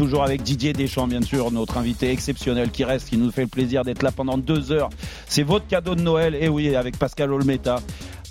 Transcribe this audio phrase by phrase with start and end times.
[0.00, 3.48] toujours avec Didier Deschamps, bien sûr, notre invité exceptionnel qui reste, qui nous fait le
[3.48, 4.88] plaisir d'être là pendant deux heures.
[5.26, 7.80] C'est votre cadeau de Noël, et oui, avec Pascal Olmeta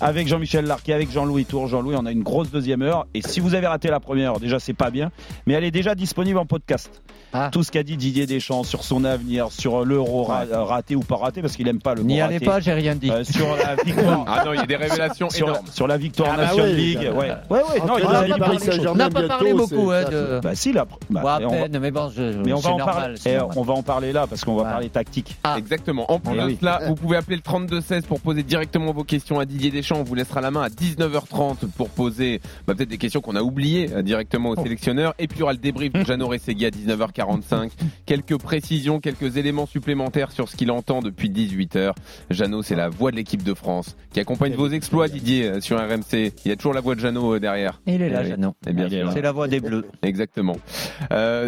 [0.00, 1.66] avec Jean-Michel Larquet, avec Jean-Louis Tour.
[1.66, 3.06] Jean-Louis, on a une grosse deuxième heure.
[3.14, 5.10] Et si vous avez raté la première heure, déjà, c'est pas bien.
[5.46, 7.02] Mais elle est déjà disponible en podcast.
[7.32, 7.50] Ah.
[7.52, 11.42] Tout ce qu'a dit Didier Deschamps sur son avenir, sur l'euro raté ou pas raté,
[11.42, 13.10] parce qu'il aime pas le N'y allez pas, j'ai rien dit.
[13.10, 14.24] Euh, sur la victoire.
[14.26, 15.66] ah non, il y a des révélations sur, énormes.
[15.70, 16.98] Sur la victoire ah bah Nation League.
[16.98, 17.86] Ouais, ouais, ouais.
[17.86, 19.90] Non, il a pas parlé, on n'a pas parlé beaucoup.
[19.92, 20.40] Hein, de...
[20.42, 20.86] Bah si, là.
[21.08, 23.14] Bah, peine, mais bon, je, mais on va en parler.
[23.26, 25.36] Eh, on va en parler là, parce qu'on va parler tactique.
[25.44, 25.54] Ah.
[25.56, 26.10] Exactement.
[26.10, 29.44] En plus de cela, vous pouvez appeler le 3216 pour poser directement vos questions à
[29.44, 29.89] Didier Deschamps.
[29.98, 33.42] On vous laissera la main à 19h30 pour poser bah, peut-être des questions qu'on a
[33.42, 34.62] oubliées euh, directement au oh.
[34.62, 35.14] sélectionneur.
[35.18, 37.70] Et puis il y aura le débrief de Jeannot Ressegui à 19h45.
[38.06, 41.92] Quelques précisions, quelques éléments supplémentaires sur ce qu'il entend depuis 18h.
[42.30, 45.78] Jeannot, c'est la voix de l'équipe de France qui accompagne vos exploits, Didier, euh, sur
[45.78, 46.32] RMC.
[46.44, 47.80] Il y a toujours la voix de Jeannot euh, derrière.
[47.86, 48.54] Il est là, Jeannot.
[48.64, 49.84] C'est la voix des Bleus.
[50.02, 50.56] Exactement.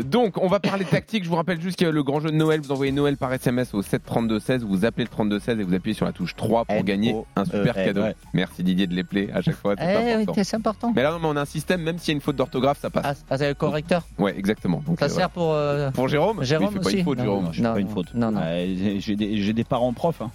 [0.05, 1.25] donc, on va parler tactique.
[1.25, 3.75] Je vous rappelle juste que le grand jeu de Noël, vous envoyez Noël par SMS
[3.75, 7.15] au 73216, vous appelez le 3216 et vous appuyez sur la touche 3 pour gagner
[7.37, 8.03] un super cadeau.
[8.35, 9.75] Merci Didier de les à chaque fois.
[9.79, 10.93] C'est eh important.
[10.95, 13.25] Mais là, on a un système, même s'il y a une faute d'orthographe, ça passe.
[13.29, 14.83] Ah, c'est le correcteur Ouais, exactement.
[14.99, 15.53] ça euh, sert pour.
[15.53, 17.53] Euh, pour Jérôme Jérôme il fait pas une faute, non, Jérôme.
[17.59, 18.15] Non, pas une faute.
[18.15, 18.41] Non, non.
[18.99, 20.23] j'ai des, des, parents profs.
[20.23, 20.31] Hein.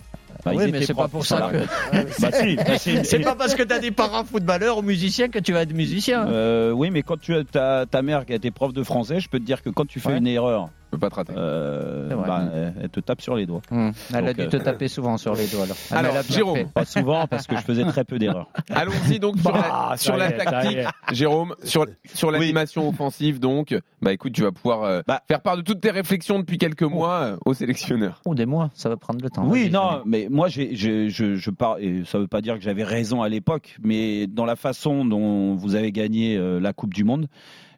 [0.45, 2.21] Bah, oui, mais c'est pas pour ça que.
[2.21, 5.63] bah, si, c'est pas parce que t'as des parents footballeurs ou musiciens que tu vas
[5.63, 6.27] être musicien.
[6.27, 9.29] Euh, oui, mais quand tu as ta, mère qui a été prof de français, je
[9.29, 11.33] peux te dire que quand tu fais une erreur peut pas te rater.
[11.35, 12.49] Euh, bah,
[12.81, 13.61] elle, te tape sur les doigts.
[13.71, 13.91] Hum.
[14.13, 15.65] Elle a dû te euh, taper souvent sur les doigts.
[15.91, 16.69] Alors, alors Jérôme.
[16.73, 18.49] Pas souvent parce que je faisais très peu d'erreurs.
[18.69, 20.79] Allons-y donc sur la, sur la tactique.
[21.11, 25.57] Jérôme, sur, sur l'animation offensive, donc, bah écoute, tu vas pouvoir euh, bah, faire part
[25.57, 28.21] de toutes tes réflexions depuis quelques mois euh, au sélectionneur.
[28.25, 29.45] Ou des mois, ça va prendre le temps.
[29.47, 32.61] Oui, non, mais moi, j'ai, je, je, je pars, et ça veut pas dire que
[32.61, 37.03] j'avais raison à l'époque, mais dans la façon dont vous avez gagné la Coupe du
[37.03, 37.27] Monde,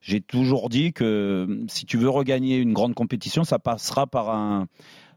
[0.02, 4.30] j'ai toujours dit que hum, si tu veux regagner une grande compétition, ça passera par
[4.30, 4.67] un,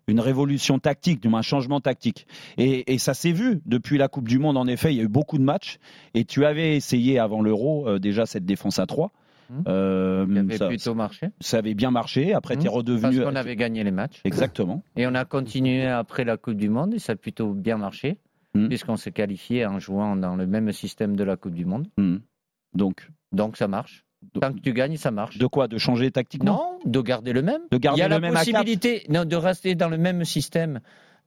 [0.08, 2.26] une révolution tactique, un changement tactique.
[2.58, 5.08] Et, ça s'est vu depuis la Coupe du Monde, en effet, il y a eu
[5.08, 5.78] beaucoup de matchs.
[6.14, 9.12] Et tu avais essayé avant l'Euro euh, déjà cette défense à 3.
[9.50, 9.62] Mmh.
[9.68, 10.26] Euh,
[10.56, 11.28] ça avait plutôt marché.
[11.40, 12.32] Ça avait bien marché.
[12.32, 12.72] Après, tu es mmh.
[12.72, 13.16] redevenu.
[13.18, 14.20] Parce qu'on avait gagné les matchs.
[14.24, 14.82] Exactement.
[14.96, 18.18] Et on a continué après la Coupe du Monde et ça a plutôt bien marché,
[18.54, 18.68] mmh.
[18.68, 21.88] puisqu'on s'est qualifié en jouant dans le même système de la Coupe du Monde.
[22.74, 23.08] Donc.
[23.32, 24.04] Donc ça marche.
[24.40, 25.38] Tant que tu gagnes, ça marche.
[25.38, 25.68] De quoi?
[25.68, 26.78] De changer tactiquement?
[26.84, 27.62] Non, de garder le même.
[27.70, 30.80] De garder Il y a la possibilité non, de rester dans le même système.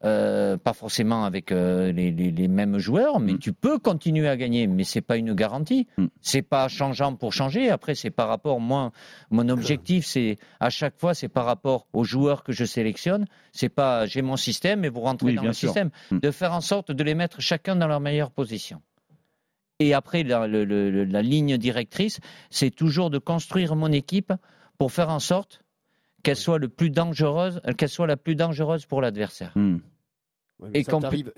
[0.04, 3.40] Euh, pas forcément avec euh, les, mêmes joueurs, mais mm.
[3.40, 5.88] tu peux continuer à gagner, mais c'est pas une garantie.
[5.98, 6.06] Mm.
[6.22, 7.70] C'est pas changeant pour changer.
[7.70, 8.92] Après, c'est par rapport moi,
[9.32, 13.26] mon objectif, c'est à chaque fois, c'est par rapport aux joueurs que je sélectionne.
[13.52, 15.90] C'est pas j'ai mon système et vous rentrez dans le système.
[16.12, 16.20] Mm.
[16.20, 18.82] De faire en sorte de les mettre chacun dans leur meilleure position.
[19.80, 22.20] Et après, la, ligne directrice,
[22.50, 24.34] c'est toujours de construire mon équipe
[24.78, 25.62] pour faire en sorte
[26.24, 29.54] qu'elle soit le plus dangereuse, qu'elle soit la plus dangereuse pour l'adversaire.
[30.74, 31.34] Et ça t'arrive,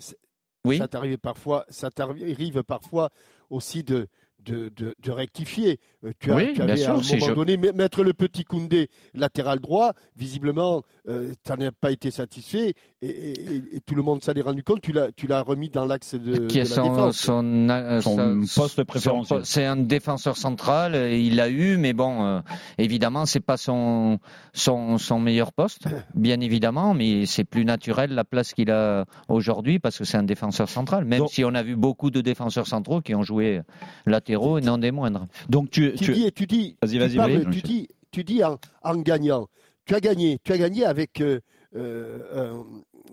[0.66, 0.80] oui.
[1.18, 3.10] parfois, ça t'arrive parfois
[3.50, 4.08] aussi de
[4.44, 5.80] de, rectifier.
[6.04, 9.60] Euh, tu, as, oui, tu avais à un moment donné mettre le petit Koundé latéral
[9.60, 9.94] droit.
[10.16, 14.64] Visiblement, euh, tu n'en as pas été satisfait et, tout le monde s'en est rendu
[14.64, 14.82] compte.
[14.82, 17.18] Tu l'as, tu l'as remis dans l'axe de, Qui la son, défense.
[17.18, 19.42] Son, euh, son, poste préférentiel.
[19.44, 21.12] C'est un défenseur central.
[21.12, 22.42] Il l'a eu, mais bon,
[22.78, 24.20] évidemment, c'est pas son,
[24.54, 29.80] son, son meilleur poste, bien évidemment, mais c'est plus naturel la place qu'il a aujourd'hui
[29.80, 31.06] parce que c'est un défenseur central.
[31.06, 33.62] Même si on a vu beaucoup de défenseurs centraux qui ont joué
[34.06, 35.28] latéraux et non des moindres.
[35.50, 39.48] Donc tu, tu, dis, tu dis, vas-y, vas-y, tu, dis, tu dis en, en, gagnant,
[39.86, 41.40] tu as gagné, tu as gagné avec euh,
[41.76, 42.64] euh,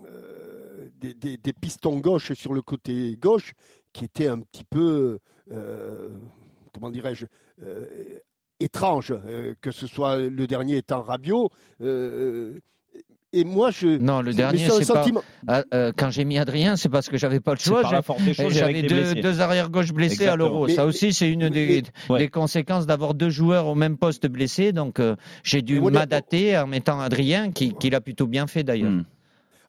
[0.05, 3.53] euh, des, des, des, pistons gauche sur le côté gauche
[3.93, 5.19] qui étaient un petit peu,
[6.73, 7.25] comment dirais-je,
[8.59, 9.13] étrange,
[9.61, 11.49] que ce soit le dernier étant Rabiot.
[13.35, 13.97] Et moi, je.
[13.97, 15.05] Non, le dernier, c'est pas.
[15.47, 17.83] Ah, euh, quand j'ai mis Adrien, c'est parce que j'avais pas le choix.
[18.49, 20.67] J'avais deux, deux arrières gauche blessés à l'Euro.
[20.69, 24.71] Ça aussi, c'est une des, des conséquences d'avoir deux joueurs au même poste blessés.
[24.71, 28.91] Donc, euh, j'ai dû m'adapter en mettant Adrien, qui, qui l'a plutôt bien fait d'ailleurs.
[28.91, 29.03] Hmm.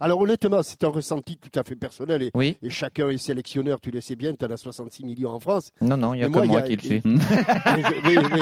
[0.01, 2.57] Alors honnêtement, c'est un ressenti tout à fait personnel et, oui.
[2.63, 5.71] et chacun est sélectionneur, tu le sais bien, tu en as 66 millions en France.
[5.81, 7.03] Non, non, il n'y a que moi, qui le sais.
[7.05, 8.41] oui, oui.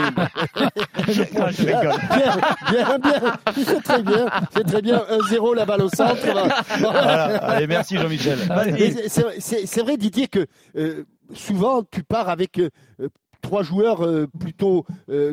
[1.09, 2.01] je, je rigole.
[2.11, 2.37] Bien,
[2.71, 3.37] bien, bien.
[3.65, 4.27] C'est très bien.
[4.53, 4.99] C'est très bien.
[5.11, 6.17] 1-0, la balle au centre.
[6.25, 7.37] Voilà.
[7.37, 8.39] Allez, merci Jean-Michel.
[9.39, 10.47] C'est vrai Didier que
[10.77, 11.05] euh,
[11.35, 12.71] souvent tu pars avec euh,
[13.43, 14.85] trois joueurs euh, plutôt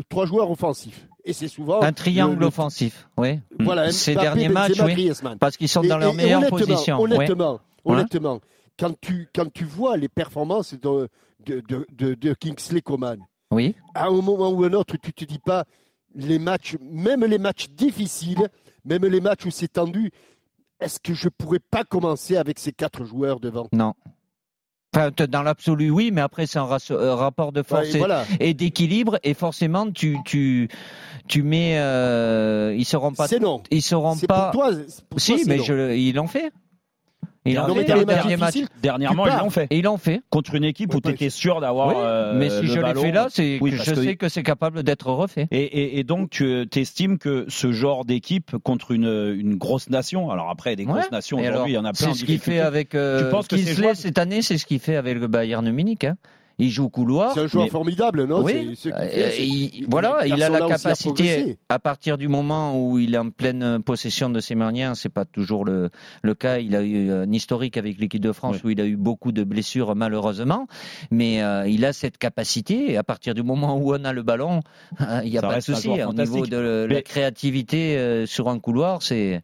[0.10, 3.08] trois joueurs offensifs et c'est souvent un triangle offensif.
[3.18, 3.40] Oui.
[3.60, 7.00] Voilà, ces derniers matchs, oui, parce qu'ils sont dans leur meilleure position.
[7.00, 8.40] Honnêtement, honnêtement,
[8.80, 11.10] quand tu quand tu vois les performances de
[11.46, 13.18] de, de, de, Kingsley Coman,
[13.50, 13.76] oui.
[13.96, 15.66] à un moment ou un autre, tu te dis pas
[16.14, 18.48] les matchs, même les matchs difficiles,
[18.86, 20.12] même les matchs où c'est tendu,
[20.80, 23.68] est-ce que je pourrais pas commencer avec ces quatre joueurs devant?
[23.74, 23.94] Non.
[24.94, 27.96] Enfin, dans l'absolu, oui, mais après, c'est un euh, rapport de force
[28.42, 30.68] et, d'équilibre, et forcément, tu, tu,
[31.30, 33.64] tu mets, euh, ils seront pas, non.
[33.72, 34.52] ils seront pas.
[34.52, 34.74] Pour toi,
[35.16, 36.52] si, mais je, ils l'ont fait.
[37.46, 38.56] Ils l'ont fait dernier match.
[38.82, 39.68] Dernièrement, ils l'ont fait.
[39.70, 40.22] Et ils l'ont fait.
[40.30, 41.94] Contre une équipe où tu étais sûr d'avoir.
[41.98, 45.12] Euh, mais si je l'ai fait là, c'est que je sais que c'est capable d'être
[45.12, 45.48] refait.
[45.52, 50.30] Et, et, et, donc, tu estimes que ce genre d'équipe contre une, une grosse nation,
[50.30, 52.14] alors après, des grosses nations aujourd'hui, il y en a plein.
[52.14, 52.96] C'est ce qu'il fait avec.
[52.96, 56.04] Euh, tu penses que cette année, c'est ce qu'il fait avec le Bayern Munich.
[56.04, 56.18] Hein
[56.60, 57.34] il joue couloir.
[57.34, 58.78] C'est un joueur formidable, non Oui.
[58.86, 59.30] Euh,
[59.88, 64.30] voilà, il a la capacité, à, partir du moment où il est en pleine possession
[64.30, 65.90] de ses manières, c'est pas toujours le,
[66.22, 66.60] le cas.
[66.60, 69.44] Il a eu un historique avec l'équipe de France où il a eu beaucoup de
[69.44, 70.68] blessures malheureusement,
[71.10, 72.92] mais euh, il a cette capacité.
[72.92, 74.62] Et à partir du moment où on a le ballon,
[75.24, 75.90] il n'y a pas de souci.
[75.90, 79.42] Au niveau de la créativité euh, sur un couloir, c'est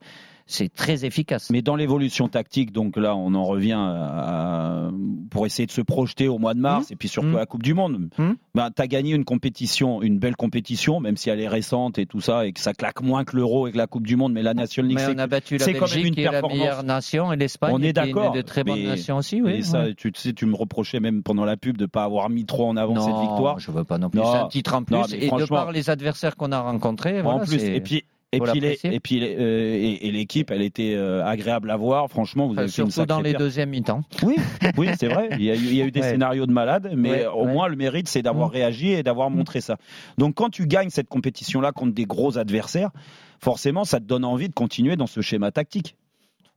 [0.48, 1.50] c'est très efficace.
[1.50, 4.90] Mais dans l'évolution tactique, donc là, on en revient à,
[5.30, 6.94] pour essayer de se projeter au mois de mars mmh.
[6.94, 7.36] et puis surtout mmh.
[7.36, 8.10] à la Coupe du Monde.
[8.18, 8.32] Mmh.
[8.56, 12.06] Ben, tu as gagné une compétition, une belle compétition, même si elle est récente et
[12.06, 14.42] tout ça, et que ça claque moins que l'Euro avec la Coupe du Monde, mais
[14.42, 17.82] la National League, c'est battu la Belgique, qui est la meilleure nation, et l'Espagne, on
[17.82, 19.42] est d'accord, de très bonnes nations aussi.
[19.42, 22.04] Oui, et ça, tu sais, tu me reprochais même pendant la pub de ne pas
[22.04, 23.60] avoir mis trop en avant cette victoire.
[23.60, 24.22] Je veux pas non plus.
[24.22, 27.22] C'est un titre en plus, et de par les adversaires qu'on a rencontrés.
[27.22, 31.72] en plus, et puis et puis, et puis euh, et, l'équipe, elle était euh, agréable
[31.72, 32.10] à voir.
[32.10, 34.02] Franchement, vous avez fait une dans les deuxièmes mi-temps.
[34.22, 34.36] Oui,
[34.78, 35.30] oui, c'est vrai.
[35.32, 37.70] Il y, a eu, il y a eu des scénarios de malades, mais au moins
[37.70, 38.52] le mérite, c'est d'avoir mm.
[38.52, 39.36] réagi et d'avoir mm.
[39.36, 39.78] montré ça.
[40.18, 42.92] Donc, quand tu gagnes cette compétition-là contre des gros adversaires,
[43.40, 45.96] forcément, ça te donne envie de continuer dans ce schéma tactique.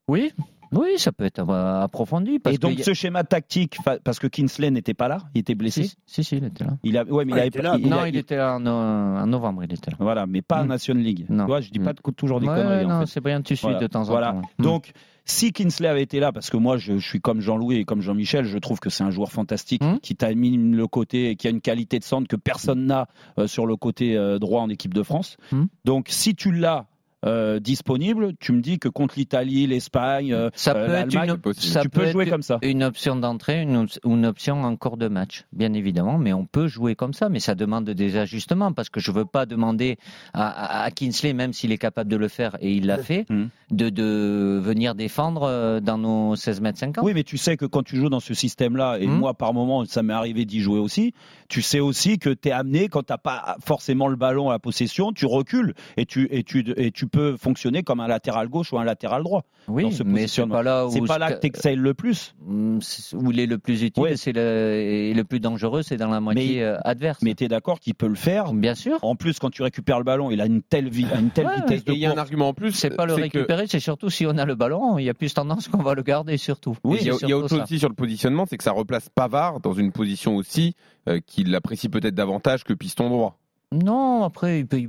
[0.09, 0.33] Oui,
[0.73, 2.41] oui, ça peut être euh, approfondi.
[2.49, 5.91] et donc ce schéma tactique, parce que Kinsley n'était pas là, il était blessé.
[6.07, 6.77] Si, si, il était là.
[6.85, 7.77] Il a, ouais, mais il, était là.
[7.79, 9.97] non, il, était là en, novembre, il était là.
[9.99, 10.69] Voilà, mais pas en mm.
[10.69, 11.27] National League.
[11.29, 11.45] Non.
[11.45, 12.13] Tu vois, je dis pas mm.
[12.17, 12.87] toujours des conneries.
[12.87, 14.43] Non, c'est bien, tu suis de temps en temps.
[14.59, 14.63] Mm.
[14.63, 14.93] Donc.
[15.27, 18.47] Si Kinsley avait été là, parce que moi je, suis comme Jean-Louis et comme Jean-Michel,
[18.47, 22.01] je trouve que c'est un joueur fantastique qui termine le côté, qui a une qualité
[22.01, 23.07] de centre que personne n'a
[23.39, 25.37] euh, sur le côté euh, droit en équipe de France.
[25.85, 26.87] Donc si tu l'as
[27.27, 31.83] euh, disponible, tu me dis que contre l'Italie, l'Espagne, euh, ça peut être une, ça
[31.83, 32.59] tu peux jouer comme ça.
[32.63, 36.67] Une option d'entrée, une, une, option en cours de match, bien évidemment, mais on peut
[36.67, 39.99] jouer comme ça, mais ça demande des ajustements parce que je veux pas demander
[40.33, 43.49] à, à Kinsley, même s'il est capable de le faire et il l'a fait, hmm.
[43.71, 47.05] de, de venir défendre euh, dans nos 16 mètres 50.
[47.05, 49.19] Oui, mais tu sais que quand tu joues dans ce système-là, et hmm.
[49.19, 51.13] moi par moment ça m'est arrivé d'y jouer aussi,
[51.49, 54.53] tu sais aussi que tu es amené quand tu n'as pas forcément le ballon à
[54.53, 58.49] la possession, tu recules et tu et tu et tu peut fonctionner comme un latéral
[58.49, 59.45] gauche ou un latéral droit.
[59.69, 62.35] Oui, mais c'est pas là où pas là que tu le plus.
[62.47, 62.79] Mm,
[63.15, 66.21] où il est le plus utile, c'est le, et le plus dangereux, c'est dans la
[66.21, 67.19] moitié euh, adverse.
[67.23, 68.99] Mais tu es d'accord qu'il peut le faire Bien sûr.
[69.03, 71.93] En plus, quand tu récupères le ballon, il a une telle, une telle vitesse de
[71.93, 72.73] Et il y a un argument en plus.
[72.73, 75.35] C'est pas le récupérer, c'est surtout si on a le ballon, il y a plus
[75.35, 76.77] tendance qu'on va le garder surtout.
[76.85, 79.61] Oui, il y a, autre chose aussi sur le positionnement, c'est que ça replace Pavard
[79.61, 80.75] dans une position aussi
[81.09, 83.40] euh, qu'il apprécie peut-être davantage que piston droit.
[83.73, 84.81] Non, après, il peut.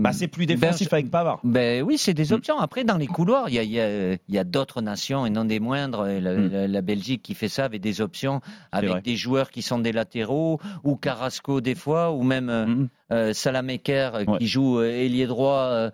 [0.00, 1.38] bah, c'est plus défensif avec Pavard.
[1.44, 2.32] Ben oui, c'est des mm.
[2.32, 2.58] options.
[2.58, 5.44] Après, dans les couloirs, il y a, y a, y a d'autres nations et non
[5.44, 6.04] des moindres.
[6.04, 6.66] La, mm.
[6.66, 8.40] la, Belgique qui fait ça avec des options,
[8.72, 12.88] avec des joueurs qui sont des latéraux ou Carrasco des fois, ou même euh, mm.
[13.10, 15.90] Euh Salamaker euh, qui joue euh, ailier droit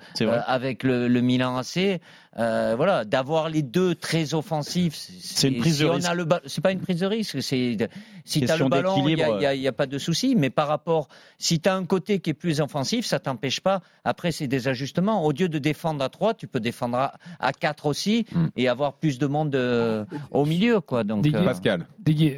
[0.46, 2.00] avec le, le, Milan AC.
[2.36, 4.94] voilà, d'avoir les deux très offensifs.
[4.94, 6.10] C'est une prise de risque.
[6.46, 7.42] C'est pas une prise de risque.
[7.42, 7.76] C'est
[8.24, 9.22] si tu as le ballon, il n'y
[9.66, 10.34] a, a, pas de souci.
[10.36, 13.80] Mais par rapport, si tu as un côté qui est plus offensif, ça t'empêche pas.
[14.04, 15.24] Après, c'est des ajustements.
[15.24, 18.46] Au lieu de défendre à 3, tu peux défendre à, à 4 aussi hmm.
[18.56, 20.80] et avoir plus de monde euh, au milieu.
[20.80, 21.04] Quoi.
[21.04, 21.86] Donc, euh, Pascal.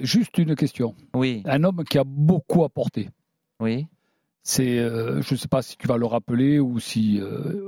[0.02, 0.94] juste une question.
[1.14, 1.42] Oui.
[1.46, 3.10] Un homme qui a beaucoup apporté.
[3.60, 3.86] Oui.
[4.48, 7.20] C'est, euh, je ne sais pas si tu vas le rappeler ou si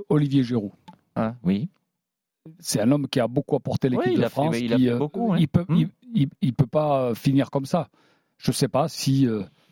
[0.09, 0.73] Olivier Giroud.
[1.17, 1.69] Ah, oui.
[2.61, 4.59] C'est un homme qui a beaucoup apporté l'équipe de France.
[4.59, 5.87] il, a fait beaucoup, il, peut, hmm.
[6.41, 7.89] il, peut pas finir comme ça.
[8.39, 9.29] Je ne sais pas si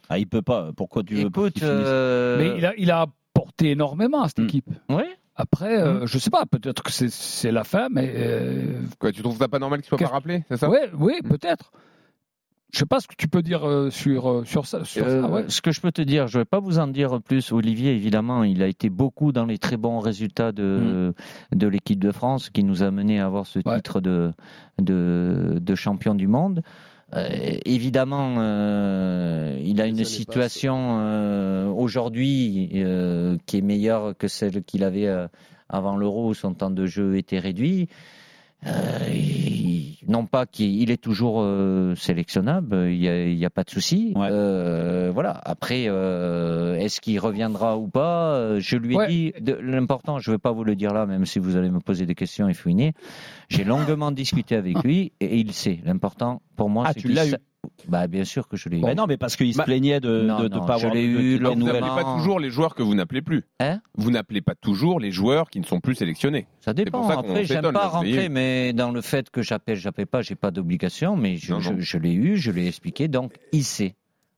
[0.08, 0.70] ah, il peut pas.
[0.76, 4.44] Pourquoi tu veux Écoute, euh, Mais il a, il a apporté énormément à cette hmm.
[4.44, 4.70] équipe.
[4.88, 5.02] Oui.
[5.34, 6.06] Après, euh, hmm.
[6.06, 8.12] je sais pas, peut-être que c'est la fin, mais.
[8.16, 10.70] Euh, Quoi, tu trouves ça pas normal qu'il soit pas rappelé, c'est ça?
[10.70, 11.28] Oui, oui, hmm.
[11.28, 11.72] peut-être.
[12.72, 14.84] Je sais pas ce que tu peux dire sur, sur ça.
[14.84, 17.52] Sur ça Ce que je peux te dire, je vais pas vous en dire plus.
[17.52, 21.14] Olivier, évidemment, il a été beaucoup dans les très bons résultats de,
[21.52, 24.32] de l'équipe de France qui nous a mené à avoir ce titre de,
[24.80, 26.62] de, de champion du monde.
[27.14, 27.28] Euh,
[27.64, 32.68] évidemment, euh, il a une situation euh, aujourd'hui
[33.46, 35.08] qui est meilleure que celle qu'il avait
[35.68, 37.88] avant l'Euro où son temps de jeu était réduit.
[40.08, 41.44] Non pas qu'il est toujours
[41.96, 44.12] sélectionnable, il n'y a, pas de souci.
[44.14, 45.40] voilà.
[45.44, 50.18] Après, est-ce qu'il reviendra ou pas Je lui ai dit l'important.
[50.18, 52.14] Je ne vais pas vous le dire là, même si vous allez me poser des
[52.14, 52.92] questions et fouiner.
[53.48, 55.80] J'ai longuement discuté avec lui et il sait.
[55.84, 57.14] L'important pour moi, ah, c'est eu.
[57.88, 58.82] Bah bien sûr que je l'ai eu.
[58.82, 61.38] Bah non, mais parce qu'il se bah, plaignait de ne pas avoir eu.
[61.38, 63.44] Vous n'appelez pas toujours les joueurs que vous n'appelez plus.
[63.60, 66.46] Hein vous n'appelez pas toujours les joueurs qui ne sont plus sélectionnés.
[66.60, 67.08] Ça dépend.
[67.08, 71.16] Après, j'aime pas rentrer, mais dans le fait que j'appelle, j'appelle pas, j'ai pas d'obligation,
[71.16, 73.94] mais je, je l'ai eu, je l'ai expliqué, donc il sait.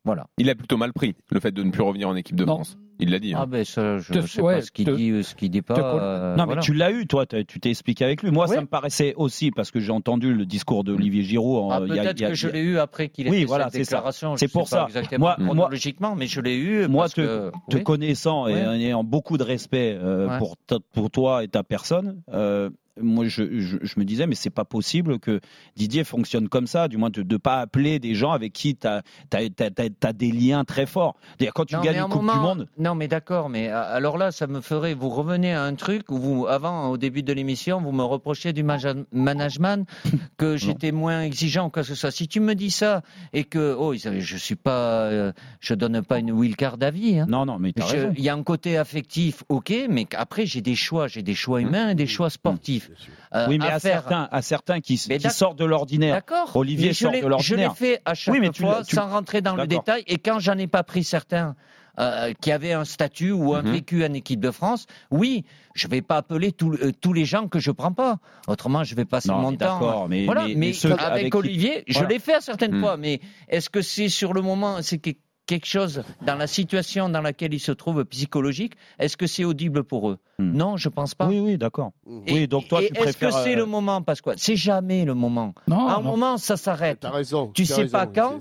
[0.09, 0.27] Voilà.
[0.39, 2.79] Il a plutôt mal pris le fait de ne plus revenir en équipe de France.
[2.99, 3.35] Il l'a dit.
[3.35, 3.41] Hein.
[3.43, 5.75] Ah ben ça, je ne sais pas ce qu'il dit, ce qu'il dit pas.
[5.79, 8.31] Euh, non mais tu l'as eu, toi, tu t'es expliqué avec lui.
[8.31, 11.71] Moi, ça me paraissait aussi parce que j'ai entendu le discours d'Olivier Giroud.
[11.71, 14.37] Ah, peut-être que je l'ai eu après qu'il ait oui, fait voilà, cette déclaration.
[14.39, 14.89] C'est pour ça.
[15.19, 16.89] Moi, chronologiquement, mais je l'ai eu.
[16.89, 20.57] Moi, te, te connaissant et ayant beaucoup de respect euh, pour,
[20.93, 22.23] pour toi et ta personne.
[22.33, 25.41] Euh, moi, je, me disais, mais c'est pas possible que
[25.77, 28.87] Didier fonctionne comme ça, du moins de ne pas appeler des gens avec qui tu
[28.87, 31.17] as, des liens très forts.
[31.55, 32.69] Quand tu gagnes une Coupe du Monde.
[32.79, 34.95] Non, mais d'accord, mais alors là, ça me ferait.
[34.95, 38.53] Vous revenez à un truc où vous, avant, au début de l'émission, vous me reprochez
[38.53, 39.89] du management,
[40.37, 42.11] que j'étais moins exigeant, que ce soit.
[42.11, 43.03] Si tu me dis ça
[43.33, 47.19] et que, oh, je suis pas, euh, je donne pas une will card d'avis.
[47.19, 47.27] Hein.
[47.29, 47.73] Non, non, mais
[48.17, 51.61] il y a un côté affectif, ok, mais après, j'ai des choix, j'ai des choix
[51.61, 52.88] humains et des choix sportifs.
[53.35, 56.15] Euh, oui, mais à, certains, à certains qui, sortent de l'ordinaire.
[56.15, 56.57] D'accord.
[56.57, 57.41] Olivier sort de l'ordinaire.
[57.43, 60.03] Je l'ai fait à chaque fois, sans rentrer dans le détail.
[60.07, 61.55] Et quand j'en ai pas pris certains
[61.99, 63.73] euh, qui avaient un statut ou un mhm.
[63.73, 67.59] vécu en équipe de France, oui, je vais pas appeler euh, tous les gens que
[67.59, 68.19] je prends pas.
[68.47, 70.07] Autrement, je vais passer mon temps.
[70.09, 70.47] Mais, voilà.
[70.55, 72.81] mais, avec, Olivier, je l'ai fait à certaines mhm.
[72.81, 72.97] fois.
[72.97, 74.99] Mais est-ce que c'est sur le moment, c'est
[75.49, 79.83] quelque chose dans la situation dans laquelle ils se trouvent psychologique, est-ce que c'est audible
[79.83, 80.19] pour eux?
[80.39, 80.53] Hmm.
[80.53, 81.27] Non, je pense pas.
[81.27, 81.93] Oui, oui, d'accord.
[82.07, 85.55] Oui, donc toi, tu Est-ce que c'est le euh, moment, Pasquale C'est jamais le moment.
[85.67, 87.05] Non, à un moment, ça s'arrête.
[87.05, 87.51] As raison.
[87.53, 88.39] Tu sais pas quand?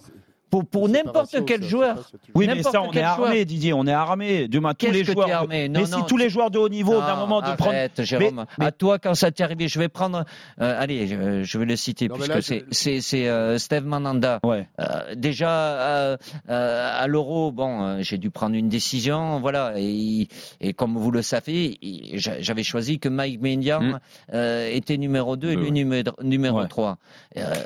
[0.50, 2.10] Pour, pour n'importe quel joueur.
[2.34, 4.48] Oui, mais ça, on est armé, Didier, on est armé.
[4.48, 5.48] Demain, tous les joueurs.
[5.48, 7.78] mais si tous les joueurs de haut niveau, d'un moment, de prendre.
[7.98, 8.46] Jérôme.
[8.60, 10.26] À toi, quand ça t'est arrivé, je vais prendre.
[10.62, 11.08] Euh, allez,
[11.44, 14.40] je, vais le citer, puisque c'est c'est euh, Steve Mananda.
[14.44, 14.68] Ouais.
[14.80, 19.74] Euh, déjà, à l'Euro, bon, j'ai dû prendre une décision, voilà.
[19.78, 20.28] Et,
[20.62, 21.78] et comme vous le savez,
[22.14, 24.00] j'avais choisi que Mike Mendian
[24.34, 24.40] hmm.
[24.72, 26.98] était numéro 2 et lui numéro, numéro 3.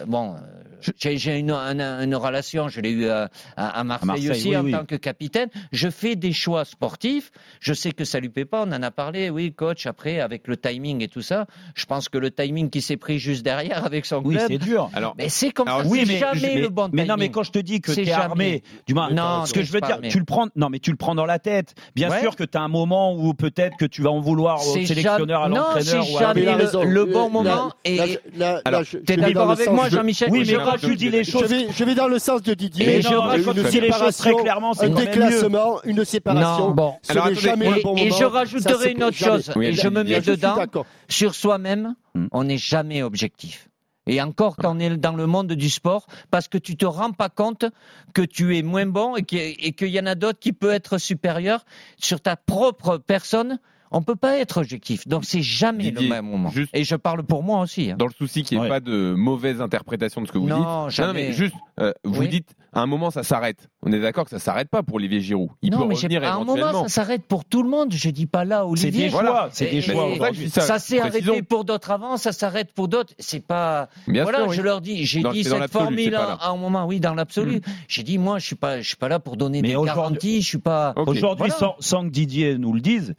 [0.08, 0.36] bon
[0.98, 5.50] j'ai une, une, relation, je l'ai eu à, à, Marseille, aussi en tant que capitaine.
[5.72, 7.32] Je fais des choix sportifs.
[7.60, 8.64] Je sais que ça lui plaît pas.
[8.66, 9.86] On en a parlé, oui, coach.
[9.86, 13.20] Après, avec le timing et tout ça, je pense que le timing qui s'est pris
[13.20, 14.42] juste derrière avec son club.
[14.42, 14.90] Oui, c'est dur.
[14.94, 15.84] Alors, mais c'est comme ça.
[15.86, 16.96] Oui, mais jamais le bon timing.
[16.96, 19.54] Mais non, mais quand je te dis que tu es armé, du moins, non, ce
[19.54, 20.48] que je veux dire, tu le prends.
[20.56, 21.76] Non, mais tu le prends dans la tête.
[21.96, 24.74] Bien sûr que tu as un moment où peut-être que tu vas en vouloir au
[24.74, 27.72] sélectionneur, à l'entraîneur ou à le, bon moment.
[27.84, 28.18] Et
[29.06, 30.30] t'es d'accord avec moi, Jean-Michel?
[30.32, 31.54] Oui, mais je dis les choses.
[31.72, 32.86] Je vais, dans le sens de Didier.
[32.86, 34.74] Mais je rajoute les choses très clairement.
[34.80, 36.72] Un déclassement, une séparation.
[36.72, 36.96] bon.
[37.02, 38.04] Ce n'est jamais le bon moment.
[38.04, 39.52] Et je rajouterai une autre chose.
[39.62, 40.58] Et je me mets dedans.
[41.10, 42.28] Sur soi-même, hmm.
[42.32, 43.68] on n'est jamais objectif.
[44.08, 47.12] Et encore quand on est dans le monde du sport, parce que tu te rends
[47.12, 47.66] pas compte
[48.14, 51.66] que tu es moins bon et qu'il y en a d'autres qui peuvent être supérieurs
[51.98, 53.60] sur ta propre personne
[53.92, 55.08] on peut pas être objectif.
[55.08, 56.52] Donc c'est jamais le même moment.
[56.74, 57.92] Et je parle pour moi aussi.
[57.92, 57.96] Hein.
[57.98, 60.56] Dans le souci qu'il n'y ait pas de mauvaise interprétation de ce que vous dites.
[60.56, 63.70] Non, mais juste, euh, vous dites à un moment ça s'arrête.
[63.84, 65.50] On est d'accord que ça s'arrête pas pour Olivier Giroud.
[65.64, 67.92] Il non, peut mais revenir à un moment ça s'arrête pour tout le monde.
[67.92, 68.92] Je dis pas là Olivier.
[68.92, 69.50] C'est des choix.
[69.52, 70.10] C'est des choix.
[70.50, 73.14] ça, s'est arrêté pour d'autres avant, ça s'arrête pour d'autres.
[73.18, 73.90] C'est pas.
[74.08, 75.06] voilà, je leur dis.
[75.06, 77.58] J'ai dit cette formule à un moment, oui, dans l'absolu.
[77.58, 77.72] Hmm.
[77.88, 80.42] J'ai dit moi, je suis pas, je suis pas là pour donner des garanties.
[80.42, 80.94] Je suis pas.
[80.96, 83.16] Aujourd'hui, sans que Didier nous le dise,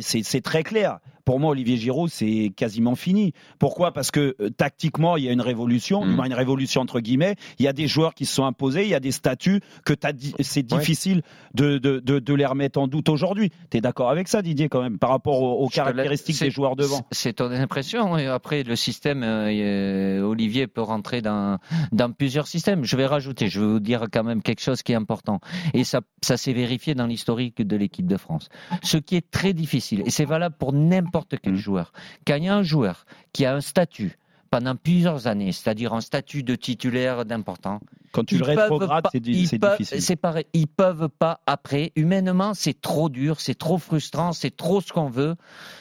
[0.00, 0.98] c'est très clair.
[1.26, 3.32] Pour moi, Olivier Giroud, c'est quasiment fini.
[3.58, 3.90] Pourquoi?
[3.90, 6.20] Parce que euh, tactiquement, il y a une révolution, mm.
[6.24, 7.34] une révolution entre guillemets.
[7.58, 9.92] Il y a des joueurs qui se sont imposés, il y a des statuts que
[10.40, 13.50] c'est difficile de, de, de, les remettre en doute aujourd'hui.
[13.72, 17.04] Tu es d'accord avec ça, Didier, quand même, par rapport aux, caractéristiques des joueurs devant?
[17.10, 18.16] C'est ton impression.
[18.16, 21.58] Et après, le système, euh, euh, Olivier peut rentrer dans,
[21.90, 22.84] dans plusieurs systèmes.
[22.84, 25.40] Je vais rajouter, je vais vous dire quand même quelque chose qui est important.
[25.74, 28.48] Et ça, ça s'est vérifié dans l'historique de l'équipe de France.
[28.84, 31.56] Ce qui est très difficile, et c'est valable pour n'importe n'importe quel mm.
[31.56, 31.92] joueur.
[32.26, 34.18] Quand il y a un joueur qui a un statut
[34.50, 37.80] pendant plusieurs années, c'est-à-dire un statut de titulaire d'important.
[38.16, 39.60] Quand tu ils le rétrogrades, c'est difficile.
[40.00, 41.92] C'est pareil, ils peuvent pas après.
[41.96, 45.36] Humainement, c'est trop dur, c'est trop frustrant, c'est trop ce qu'on veut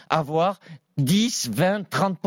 [0.09, 0.59] avoir.
[0.97, 2.17] 10, 20, 30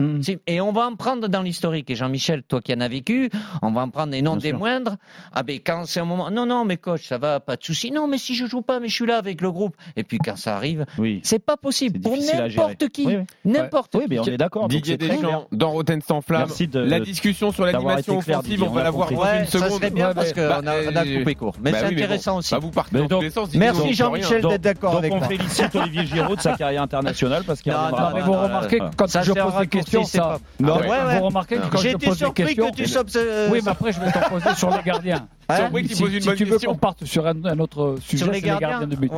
[0.00, 0.20] mmh.
[0.46, 1.90] Et on va en prendre dans l'historique.
[1.90, 4.96] Et Jean-Michel, toi qui en as vécu, on va en prendre et non des moindres.
[5.32, 7.90] Ah ben quand c'est un moment, non non, mais coach, ça va, pas de souci.
[7.90, 9.76] Non, mais si je joue pas, mais je suis là avec le groupe.
[9.96, 10.86] Et puis quand ça arrive,
[11.22, 13.06] c'est pas possible pour n'importe qui,
[13.44, 13.94] n'importe.
[13.94, 14.02] Ouais.
[14.02, 14.68] Oui, mais on est d'accord.
[14.68, 19.45] Didier Deschamps, dans Rotten sans flamme, la discussion sur l'animation offensive, on, va l'avoir dans
[19.46, 19.70] 30 secondes.
[19.70, 21.54] Ça serait bien ouais, parce qu'on bah, a, on a bah, euh, coupé court.
[21.60, 22.54] Mais bah c'est oui, intéressant bon, aussi.
[22.54, 23.24] Bah vous partez donc,
[23.54, 24.48] merci Jean-Michel hein.
[24.48, 25.20] d'être d'accord avec moi.
[25.20, 28.32] Donc on félicite Olivier Giraud de sa carrière internationale parce qu'il Non, non, mais vous
[28.32, 30.38] remarquez quand je pose des questions, ça.
[30.60, 32.32] Non, vous remarquez quand je pose des questions.
[32.36, 35.26] J'étais surpris que tu euh, Oui, mais après je vais t'en poser sur les gardiens.
[35.48, 35.94] Hein si,
[36.36, 39.10] tu veux qu'on parte sur un, autre sujet, c'est les gardiens de but.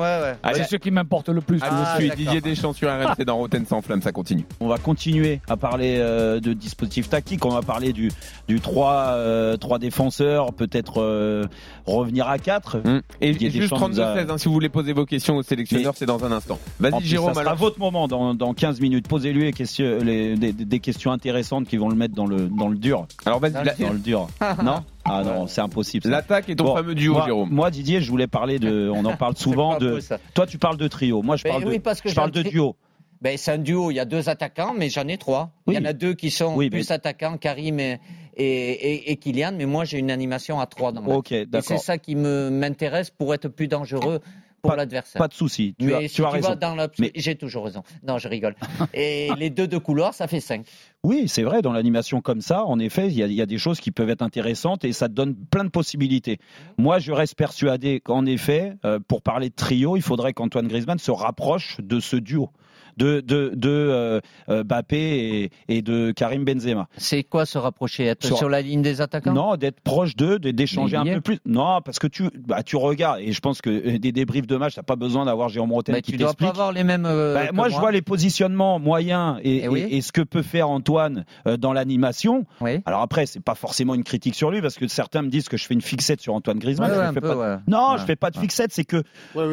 [0.55, 1.61] C'est ce qui m'importe le plus.
[1.63, 4.45] Ah, je suis Didier Deschamps sur RMC dans Rotten sans flamme, ça continue.
[4.61, 7.45] On va continuer à parler euh, de dispositifs tactiques.
[7.45, 8.11] On va parler du,
[8.47, 11.45] du 3, euh, défenseurs, peut-être euh,
[11.87, 12.81] revenir à 4.
[12.85, 13.03] Hum.
[13.21, 16.33] Et juste 32-16, hein, si vous voulez poser vos questions au sélectionneur, c'est dans un
[16.33, 16.59] instant.
[16.81, 17.35] Vas-y, Jérôme.
[17.35, 19.09] Ça sera votre moment dans, dans 15 minutes.
[19.09, 23.07] Posez-lui des, des, questions intéressantes qui vont le mettre dans le, dans le dur.
[23.25, 24.29] Alors vas-y, dans le dur.
[24.63, 24.85] non?
[25.05, 26.09] ah non, c'est impossible.
[26.09, 27.51] L'attaque est ton fameux duo, Jérôme.
[27.51, 28.91] Moi, Didier, je voulais parler de.
[28.95, 30.01] On en parle souvent de.
[30.35, 31.23] Toi, tu parles de trio.
[31.23, 31.79] Moi, je ben parle de.
[31.79, 32.77] Parce que je parle de duo.
[33.21, 33.91] Ben, c'est un duo.
[33.91, 35.51] Il y a deux attaquants, mais j'en ai trois.
[35.67, 37.99] Il y en a deux qui sont plus attaquants, Karim et,
[38.37, 39.53] et, et, Kylian.
[39.57, 43.35] Mais moi, j'ai une animation à trois dans Ok, Et c'est ça qui m'intéresse pour
[43.35, 44.21] être plus dangereux
[44.63, 45.19] pour l'adversaire.
[45.19, 45.75] Pas de souci.
[45.79, 46.57] Tu, as, tu as raison.
[46.99, 47.13] Mais...
[47.15, 47.83] J'ai toujours raison.
[48.07, 48.55] Non, je rigole.
[48.95, 50.67] Et les deux de couloir, ça fait cinq.
[51.05, 53.93] Oui, c'est vrai, dans l'animation comme ça, en effet, il y, a des choses qui
[53.93, 56.39] peuvent être intéressantes et ça donne plein de possibilités.
[56.77, 60.99] Moi, je reste persuadé qu'en effet, euh, pour parler de trio, il faudrait qu'Antoine Griezmann
[60.99, 62.51] se rapproche de ce duo
[62.99, 66.89] de, de, de euh, euh, Bappé et, de Karim Benzema.
[66.97, 69.33] C'est quoi se rapprocher Être sur, la ligne des attaquants?
[69.33, 71.39] Non, d'être proche d'eux, d'échanger un peu plus.
[71.47, 74.57] Non, parce que tu, bah, tu regardes, et je pense que euh, des débriefs de
[74.57, 76.19] match, tu n'as pas besoin d'avoir Jérôme Rotten qui t'explique.
[76.19, 77.05] Tu dois pas avoir les mêmes.
[77.05, 81.25] Bah, moi, je vois les positionnements moyens et, eh et, ce que peut faire Antoine
[81.59, 82.45] dans l'animation.
[82.85, 85.57] Alors après, c'est pas forcément une critique sur lui, parce que certains me disent que
[85.57, 87.15] je fais une fixette sur Antoine Griezmann.
[87.69, 89.03] Non, je fais pas de fixette, c'est que.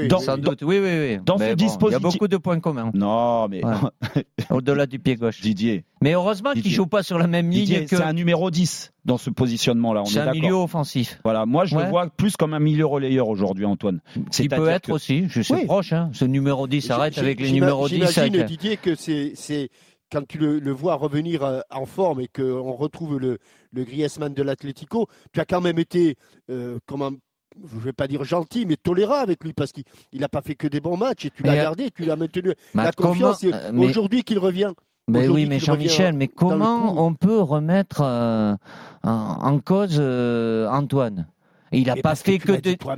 [0.08, 0.64] Dans, Sans doute.
[0.64, 1.20] Oui, oui, oui.
[1.24, 2.00] Dans ce dispositif.
[2.02, 2.92] Il y a beaucoup de points communs.
[2.94, 3.62] Non, mais
[4.50, 5.42] au-delà du pied gauche.
[5.42, 5.86] Didier.
[6.02, 7.98] Mais heureusement qu'il joue pas sur la même ligne que.
[7.98, 10.04] C'est un numéro 10 dans ce positionnement-là.
[10.06, 11.20] C'est un milieu offensif.
[11.24, 14.02] Voilà, moi je le vois plus comme un milieu relayeur aujourd'hui, Antoine.
[14.40, 15.94] Il peut être aussi, je suis proche.
[15.94, 16.10] Hein.
[16.14, 17.96] Ce numéro 10 arrête avec les numéros 10.
[17.96, 19.70] J'imagine, Didier, que c'est
[20.12, 23.40] quand tu le, vois revenir euh, en forme et qu'on retrouve le,
[23.72, 26.16] le Griezmann de l'Atlético, tu as quand même été
[26.50, 27.20] euh, comme
[27.64, 30.56] je ne vais pas dire gentil, mais tolérant avec lui parce qu'il n'a pas fait
[30.56, 33.44] que des bons matts et tu l'as gardé, tu l'as maintenu la confiance.
[33.44, 34.72] Euh, aujourd'hui qu'il revient.
[35.08, 38.56] Mais oui, mais Jean-Michel, mais comment on peut remettre euh,
[39.04, 41.28] en, cause euh, Antoine?
[41.76, 42.76] Il n'a pas fait que, de.
[42.84, 42.96] Bah,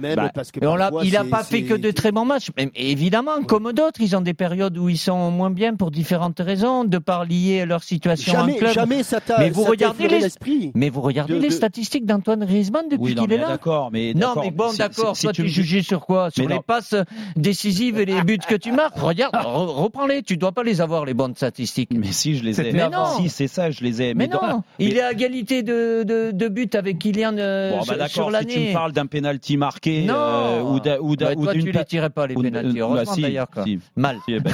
[1.03, 2.49] il n'a pas fait que de très bons matchs.
[2.75, 6.83] évidemment, comme d'autres, ils ont des périodes où ils sont moins bien pour différentes raisons,
[6.83, 8.73] de par lier leur situation jamais, en club.
[8.73, 9.39] Jamais ça t'a.
[9.39, 10.71] Mais vous regardez les.
[10.75, 13.49] Mais vous regardez les statistiques d'Antoine Griezmann depuis qu'il est là.
[13.49, 15.17] D'accord, mais non, mais bon, d'accord.
[15.17, 16.29] Toi, tu juges sur quoi?
[16.31, 16.95] Sur les passes
[17.35, 18.97] décisives et les buts que tu marques?
[18.97, 20.23] Regarde, reprends-les.
[20.23, 21.89] Tu dois pas les avoir les bonnes statistiques.
[21.93, 22.71] Mais si, je les ai.
[22.71, 23.17] Mais non.
[23.17, 24.13] Si, c'est ça, je les ai.
[24.13, 24.63] Mais, non.
[24.79, 28.73] Il est à égalité de de buts avec Kylian euh, bah, sur l'année tu me
[28.73, 32.35] parles d'un penalty marqué euh, ou d'un ou bah, toi, tu les tirais pas les
[32.35, 33.79] penalties heureusement bah, si, d'ailleurs si.
[33.95, 34.17] mal.
[34.27, 34.51] Si, bah,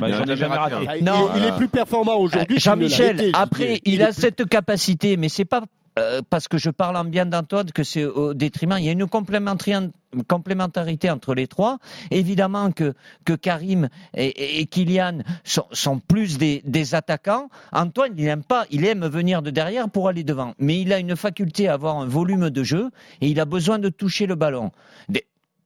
[0.00, 1.02] bah, j'en ai jamais raté.
[1.02, 5.28] non, il, il est plus performant aujourd'hui Jean-Michel après il, il a cette capacité mais
[5.28, 5.62] c'est pas
[5.98, 8.76] euh, parce que je parle en bien d'Antoine, que c'est au détriment.
[8.78, 11.78] Il y a une complémentarité entre les trois.
[12.10, 12.94] Évidemment que,
[13.40, 17.48] Karim et, et Kylian sont, plus des, des, attaquants.
[17.72, 20.54] Antoine, il aime pas, il aime venir de derrière pour aller devant.
[20.58, 23.78] Mais il a une faculté à avoir un volume de jeu et il a besoin
[23.78, 24.72] de toucher le ballon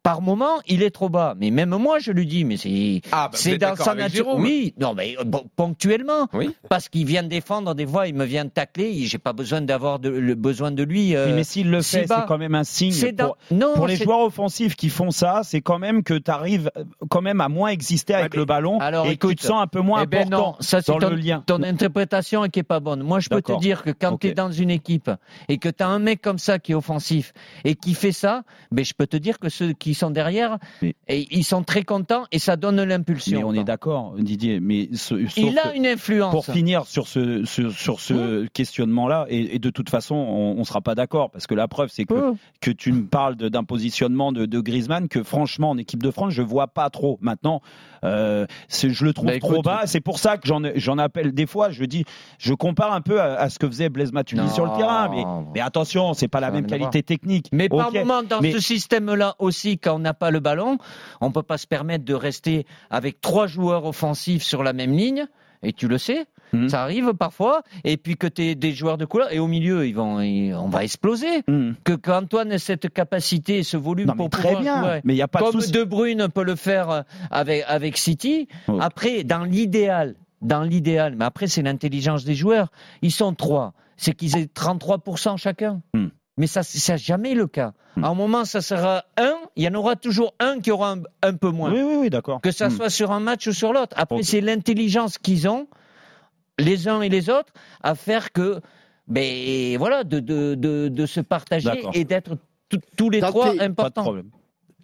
[0.02, 1.34] par moment, il est trop bas.
[1.38, 4.34] Mais même moi, je lui dis, mais c'est ah, bah, c'est dans sa nature.
[4.36, 5.16] Oui, non, mais
[5.56, 6.28] ponctuellement.
[6.32, 6.54] Oui.
[6.68, 8.92] Parce qu'il vient défendre des fois, il me vient tacler.
[9.04, 11.14] J'ai pas besoin d'avoir le besoin de lui.
[11.14, 12.94] Euh, mais s'il le fait, c'est quand même un signe.
[13.16, 16.70] Pour, non, pour les joueurs offensifs qui font ça, c'est quand même que tu arrives
[16.76, 19.62] euh, quand même à moins exister avec le ballon alors, et que tu te sens
[19.62, 21.42] un peu moins eh ben important non, ça, dans ton, le lien.
[21.46, 23.02] Ton interprétation qui est pas bonne.
[23.02, 25.10] Moi, je peux te dire que quand tu es dans une équipe
[25.48, 27.32] et que tu as un mec comme ça qui est offensif
[27.64, 31.26] et qui fait ça, ben je peux te dire que ceux qui sont derrière et
[31.30, 33.38] ils sont très contents et ça donne l'impulsion.
[33.38, 34.60] Mais on est d'accord, Didier.
[34.60, 34.88] Mais
[35.36, 36.32] il a une influence.
[36.32, 40.94] Pour finir sur ce sur, ce questionnement-là, et, de toute façon, on, ne sera pas
[40.94, 44.60] d'accord parce que la preuve, c'est que que tu me parles d'un positionnement de, de
[44.60, 47.18] Griezmann que franchement en équipe de France, je vois pas trop.
[47.20, 47.60] Maintenant,
[48.04, 49.82] euh, je le trouve bah, trop bas.
[49.86, 51.70] C'est pour ça que j'en appelle des fois.
[51.70, 52.04] Je dis,
[52.38, 55.08] je compare un peu à, ce que faisait Blaise Matuidi sur le terrain.
[55.10, 55.24] Mais,
[55.54, 57.48] mais attention, c'est pas la même qualité technique.
[57.52, 60.78] Mais par moment, dans ce système-là aussi, quand on n'a pas le ballon,
[61.20, 65.26] on peut pas se permettre de rester avec trois joueurs offensifs sur la même ligne.
[65.62, 66.68] Et tu le sais, hmm.
[66.68, 67.62] ça arrive parfois.
[67.84, 69.30] Et puis que tu es des joueurs de couleur.
[69.30, 71.42] Et au milieu, ils vont, on va exploser.
[71.46, 71.72] Hmm.
[71.84, 74.82] Que qu'Antoine ait cette capacité, ce volume pour très bien.
[74.82, 78.48] Jouer, mais y a pas comme de, de Bruyne peut le faire avec, avec City.
[78.68, 78.78] Oh.
[78.80, 82.70] Après, dans l'idéal, dans l'idéal, mais après c'est l'intelligence des joueurs.
[83.02, 85.82] Ils sont trois, c'est qu'ils aient 33% chacun.
[85.94, 86.08] Hmm.
[86.36, 87.72] Mais ça, c'est jamais le cas.
[88.00, 91.34] À un moment, ça sera un, il y en aura toujours un qui aura un,
[91.34, 91.72] peu moins.
[91.72, 92.40] Oui, oui, oui, d'accord.
[92.40, 93.94] Que ça soit sur un match ou sur l'autre.
[93.98, 95.66] Après, c'est l'intelligence qu'ils ont,
[96.58, 98.60] les uns et les autres, à faire que,
[99.06, 102.38] ben voilà, de, de, de, de se partager et d'être
[102.96, 103.74] tous les trois importants.
[103.74, 104.30] Pas de problème.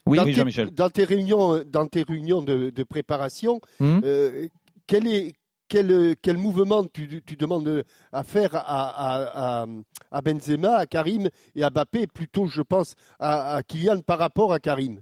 [0.07, 0.71] Oui, dans, Jean-Michel.
[0.73, 4.01] Dans tes réunions, dans tes réunions de, de préparation, hmm.
[4.05, 4.49] euh,
[4.87, 5.35] quel est
[5.69, 9.67] quel, quel mouvement tu, tu, demandes à faire à, à,
[10.11, 14.61] à, Benzema, à Karim et à Mbappé, plutôt, je pense, à, Kylian par rapport à
[14.61, 15.01] Karim?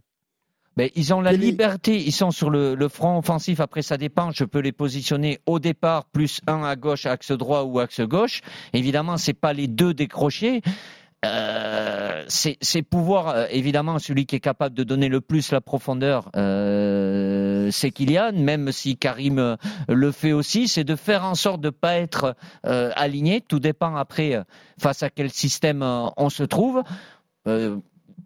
[0.77, 3.61] Ben, ils ont la liberté, ils sont sur le, le, front offensif.
[3.61, 4.33] Après, ça dépend.
[4.33, 8.41] Je peux les positionner au départ, plus un à gauche, axe droit ou axe gauche.
[8.73, 10.63] Évidemment, c'est pas les deux décrochés.
[11.25, 16.31] Euh, c'est pouvoir, euh, évidemment, celui qui est capable de donner le plus la profondeur,
[16.37, 19.57] euh, c'est Kylian, même si Karim euh,
[19.89, 23.41] le fait aussi, c'est de faire en sorte de ne pas être aligné.
[23.41, 24.43] Tout dépend après
[24.79, 26.83] face à quel système on se trouve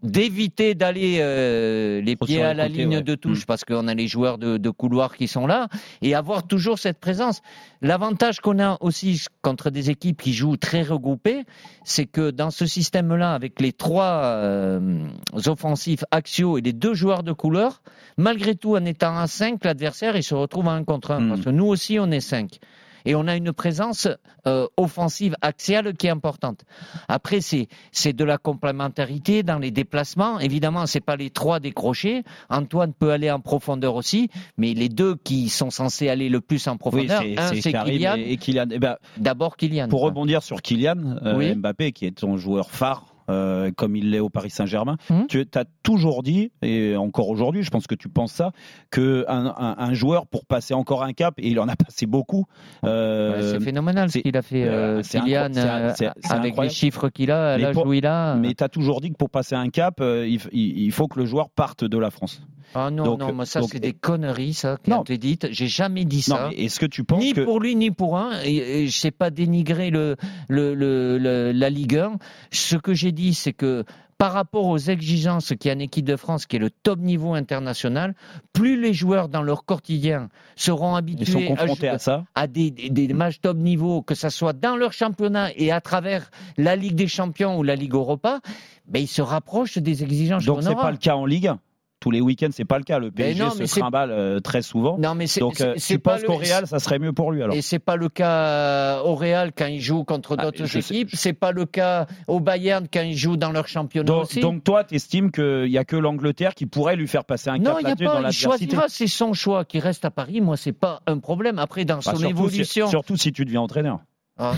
[0.02, 3.46] d'éviter d'aller euh, les pieds à la ligne de touche mm.
[3.46, 5.68] parce qu'on a les joueurs de, de, couloir qui sont là
[6.02, 7.40] et avoir toujours cette présence.
[7.82, 11.44] L'avantage qu'on a aussi contre des équipes qui jouent très regroupées,
[11.84, 15.06] c'est que dans ce système-là, avec les trois euh,
[15.46, 17.82] offensifs axiaux et les deux joueurs de couleur,
[18.16, 21.28] malgré tout, en étant à 5, l'adversaire il se retrouve à un contre un mm.
[21.28, 22.58] parce que nous aussi on est 5
[23.04, 24.08] et on a une présence
[24.46, 26.64] euh, offensive axiale qui est importante.
[27.08, 30.38] Après, c'est c'est de la complémentarité dans les déplacements.
[30.40, 32.22] Évidemment, c'est pas les trois décrochés.
[32.50, 36.66] Antoine peut aller en profondeur aussi, mais les deux qui sont censés aller le plus
[36.68, 38.66] en profondeur, un c'est Kylian et, Kylian.
[38.70, 39.88] Eh ben, D'abord Kylian.
[39.88, 44.20] Pour rebondir sur Kylian, euh, Mbappé, qui est ton joueur phare euh, comme il l'est
[44.20, 44.96] au Paris Saint-Germain.
[45.10, 45.26] Hum.
[45.28, 48.52] Tu as toujours dit, et encore aujourd'hui, je pense que tu penses ça,
[48.90, 52.46] qu'un un, un, joueur pour passer encore un cap, et il en a passé beaucoup.
[52.84, 55.92] Euh, c'est phénoménal ce qu'il a fait, euh, Kylian, euh,
[56.30, 58.34] avec les chiffres qu'il a, l'âge où il a.
[58.36, 61.26] Mais tu as toujours dit que pour passer un cap, il, il, faut que le
[61.26, 62.42] joueur parte de la France.
[62.74, 65.48] Ah non, non, moi ça c'est des conneries, ça, qui ont été dites.
[65.50, 66.50] J'ai jamais dit ça.
[66.56, 68.40] Est-ce que tu penses Ni pour lui, ni pour un.
[68.44, 70.16] Et, je sais pas dénigrer le,
[70.48, 72.18] le, le, la Ligue 1.
[72.50, 73.84] Ce que j'ai dit, c'est que
[74.16, 76.98] par rapport aux exigences qu'il y a en équipe de France, qui est le top
[76.98, 78.14] niveau international,
[78.52, 81.54] plus les joueurs dans leur quotidien seront habitués
[81.88, 82.24] à, ça.
[82.34, 86.30] à des, des, matchs top niveau, que ce soit dans leur championnat et à travers
[86.56, 88.40] la Ligue des Champions ou la Ligue Europa,
[88.86, 90.44] ben, ils se rapprochent des exigences.
[90.44, 91.60] Donc c'est pas le cas en Ligue 1
[92.00, 92.98] tous les week-ends, c'est pas le cas.
[92.98, 94.98] Le PSG se trimballe euh, très souvent.
[94.98, 97.56] Non, mais c'est, Donc, euh, tu penses qu'au Real, ça serait mieux pour lui alors
[97.56, 101.10] Et c'est pas le cas euh, au Real quand il joue contre ah, d'autres équipes.
[101.12, 104.40] C'est pas le cas au Bayern quand il joue dans leur championnat donc, aussi.
[104.40, 107.58] Donc toi, tu estimes qu'il y a que l'Angleterre qui pourrait lui faire passer un
[107.58, 109.64] cap là-dessus dans l'adversité Il choisira, c'est son choix.
[109.64, 111.58] Qui reste à Paris, moi, c'est pas un problème.
[111.58, 112.88] Après, dans bah, son évolution.
[112.88, 114.00] surtout si tu deviens entraîneur.
[114.38, 114.54] Ah.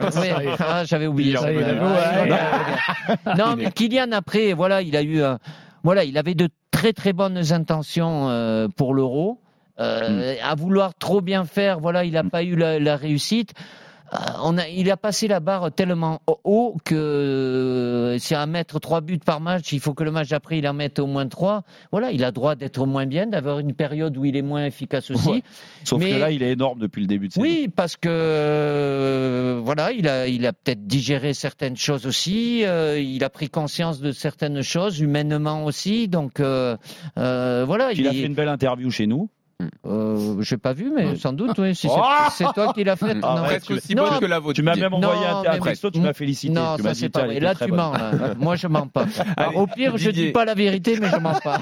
[0.00, 1.50] ah, j'avais oublié ça.
[3.38, 5.38] non, mais Kylian après, voilà, il a eu un,
[5.82, 9.40] voilà, il avait de très très bonnes intentions euh, pour l'euro.
[9.78, 10.38] Euh, mm.
[10.42, 12.30] À vouloir trop bien faire, voilà, il n'a mm.
[12.30, 13.54] pas eu la réussite.
[14.12, 18.80] Euh, on a, il a passé la barre tellement haut que euh, c'est à mettre
[18.80, 21.28] trois buts par match, il faut que le match d'après il en mette au moins
[21.28, 21.62] trois.
[21.92, 25.10] Voilà, il a droit d'être moins bien, d'avoir une période où il est moins efficace
[25.10, 25.44] aussi.
[25.84, 27.42] Sauf que là, il est énorme depuis le début de saison.
[27.42, 32.60] Oui, parce que euh, voilà, il a, il a peut-être digéré certaines choses aussi.
[32.62, 36.08] il a pris conscience de certaines choses humainement aussi.
[36.08, 36.78] Donc voilà.
[37.92, 39.30] Il, il a fait une belle interview chez nous.
[39.86, 41.74] Euh, j'ai pas vu, mais sans doute, oui.
[41.74, 41.88] Si
[42.32, 43.10] c'est toi qui l'as fait.
[43.22, 44.54] Ah, non, presque aussi bonne que la vôtre.
[44.54, 46.52] Tu m'as même envoyé un, un texto, tu m'as félicité.
[46.52, 47.38] Non, ça c'est pas vrai.
[47.38, 47.92] Là, tu mens.
[48.38, 49.04] Moi, je mens pas.
[49.54, 51.60] Au pire, je dis pas la vérité, mais je mens pas.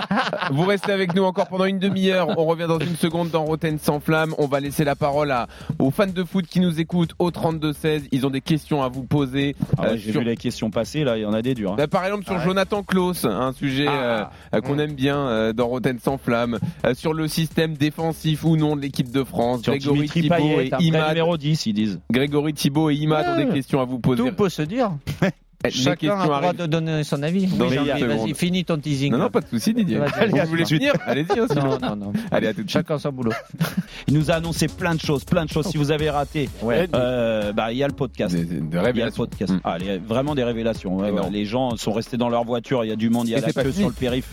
[0.52, 2.38] Vous restez avec nous encore pendant une demi-heure.
[2.38, 4.34] On revient dans une seconde dans Roten sans flamme.
[4.38, 8.08] On va laisser la parole à, aux fans de foot qui nous écoutent au 32-16.
[8.12, 9.56] Ils ont des questions à vous poser.
[9.78, 11.72] Ah ouais, J'ai vu les questions passer, là, il y en a des dures.
[11.72, 11.76] Hein.
[11.76, 14.30] Bah, par exemple, sur Jonathan Klaus, un sujet ah.
[14.54, 16.58] euh, qu'on aime bien euh, dans Roten sans flamme.
[16.84, 19.62] Euh, sur le système défensif ou non de l'équipe de France.
[19.62, 21.08] Grégory Thibault et Imad.
[21.08, 22.00] numéro 10, ils disent.
[22.10, 24.22] Grégory Thibault et Imad ont des questions à vous poser.
[24.22, 24.92] Tout peut se dire.
[25.68, 27.46] Chacun a le droit de donner son avis.
[27.46, 29.12] Vas-y, finis ton teasing.
[29.12, 29.98] Non, non, pas de souci, Didier.
[29.98, 31.56] Vous voulez finir Allez-y aussi.
[31.56, 32.12] Non, non, non.
[32.30, 32.70] Allez, à tout de suite.
[32.70, 33.32] Chacun son boulot.
[34.08, 35.66] Il nous a annoncé plein de choses, plein de choses.
[35.66, 38.34] Si vous avez raté, euh, bah, il y a le podcast.
[38.34, 39.24] Des, révélations.
[39.24, 39.52] podcast.
[39.52, 39.60] Mm.
[39.62, 40.98] Ah, vraiment des révélations.
[41.30, 42.84] les gens sont restés dans leur voiture.
[42.84, 43.28] Il y a du monde.
[43.28, 44.28] Il y a la queue sur le périph.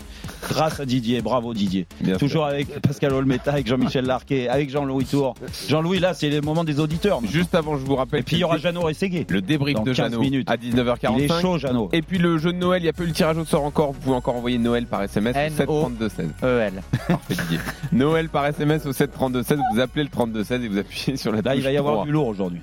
[0.48, 1.20] Grâce à Didier.
[1.20, 1.86] Bravo, Didier.
[2.18, 5.34] Toujours avec Pascal Olmeta, avec Jean-Michel Larquet, avec Jean-Louis Tour.
[5.68, 7.20] Jean-Louis, là, c'est le moment des auditeurs.
[7.30, 8.20] Juste avant, je vous rappelle.
[8.20, 9.26] Et puis il y aura Jeannot Rességué.
[9.28, 11.17] Le débrief de Jeannot à 19h45.
[11.18, 11.88] Il est chaud, Jeannot.
[11.92, 13.92] Et puis le jeu de Noël, il y a peu le tirage au sort encore.
[13.92, 16.30] Vous pouvez encore envoyer Noël par SMS au 73216.
[16.42, 16.82] EL.
[17.08, 17.58] Parfait, Didier.
[17.92, 19.58] Noël par SMS au 73216.
[19.72, 22.12] Vous appelez le 3216 et vous appuyez sur la Là, il va y avoir du
[22.12, 22.60] lourd aujourd'hui.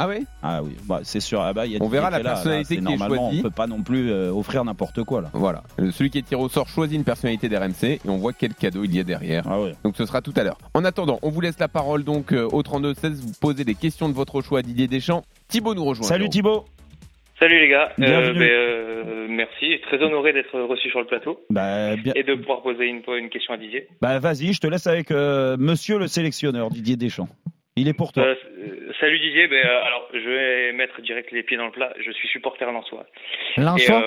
[0.00, 1.40] Ah oui Ah oui, bah, c'est sûr.
[1.40, 3.38] Ah bah, y a on verra la personnalité qui est choisie.
[3.40, 5.30] On peut pas non plus euh, offrir n'importe quoi là.
[5.32, 5.64] Voilà.
[5.90, 8.84] Celui qui est tiré au sort choisit une personnalité d'RMC et on voit quel cadeau
[8.84, 9.44] il y a derrière.
[9.48, 9.74] Ah ouais.
[9.82, 10.58] Donc ce sera tout à l'heure.
[10.74, 13.20] En attendant, on vous laisse la parole donc euh, au 32 16.
[13.20, 15.24] Vous posez des questions de votre choix à Didier Deschamps.
[15.48, 16.06] Thibaut nous rejoint.
[16.06, 16.64] Salut Thibaut.
[17.40, 21.94] Salut les gars, euh, ben, euh, merci, très honoré d'être reçu sur le plateau bah,
[21.94, 22.12] bien...
[22.16, 23.86] et de pouvoir poser une, une question à Didier.
[24.02, 27.28] Bah vas-y, je te laisse avec euh, Monsieur le sélectionneur Didier Deschamps.
[27.76, 28.24] Il est pour toi.
[28.24, 28.34] Euh,
[28.98, 31.94] salut Didier, ben, alors je vais mettre direct les pieds dans le plat.
[32.04, 33.06] Je suis supporter Lançois.
[33.56, 34.02] Lançois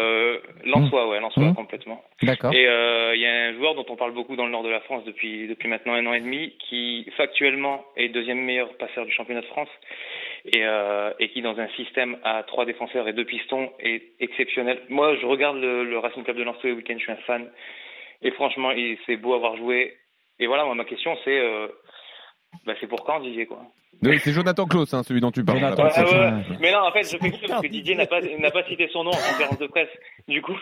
[0.65, 1.56] Lançois, ouais, Lançois mmh.
[1.56, 2.04] complètement.
[2.24, 2.54] D'accord.
[2.54, 4.82] Et il y a un joueur dont on parle beaucoup dans le nord de la
[4.82, 9.12] France depuis depuis maintenant un an et demi, qui factuellement est deuxième meilleur passeur du
[9.13, 9.70] championnat de France
[10.46, 14.82] et, euh, et qui dans un système à trois défenseurs et deux pistons est exceptionnel.
[14.90, 17.18] Moi, je regarde le, le Racing Club de Lens tous les week-ends, je suis un
[17.28, 17.50] fan.
[18.22, 18.72] Et franchement,
[19.06, 19.98] c'est beau avoir joué.
[20.40, 21.68] Et voilà, moi, ma question, c'est euh,
[22.66, 23.62] bah, c'est pour quand Didier quoi?
[24.04, 25.60] C'est Jonathan Klaus, hein, celui dont tu parles.
[26.60, 28.22] Mais non, en fait, je fais que parce que Didier n'a pas,
[28.68, 29.90] cité son nom en conférence de presse.
[30.28, 30.58] Du coup.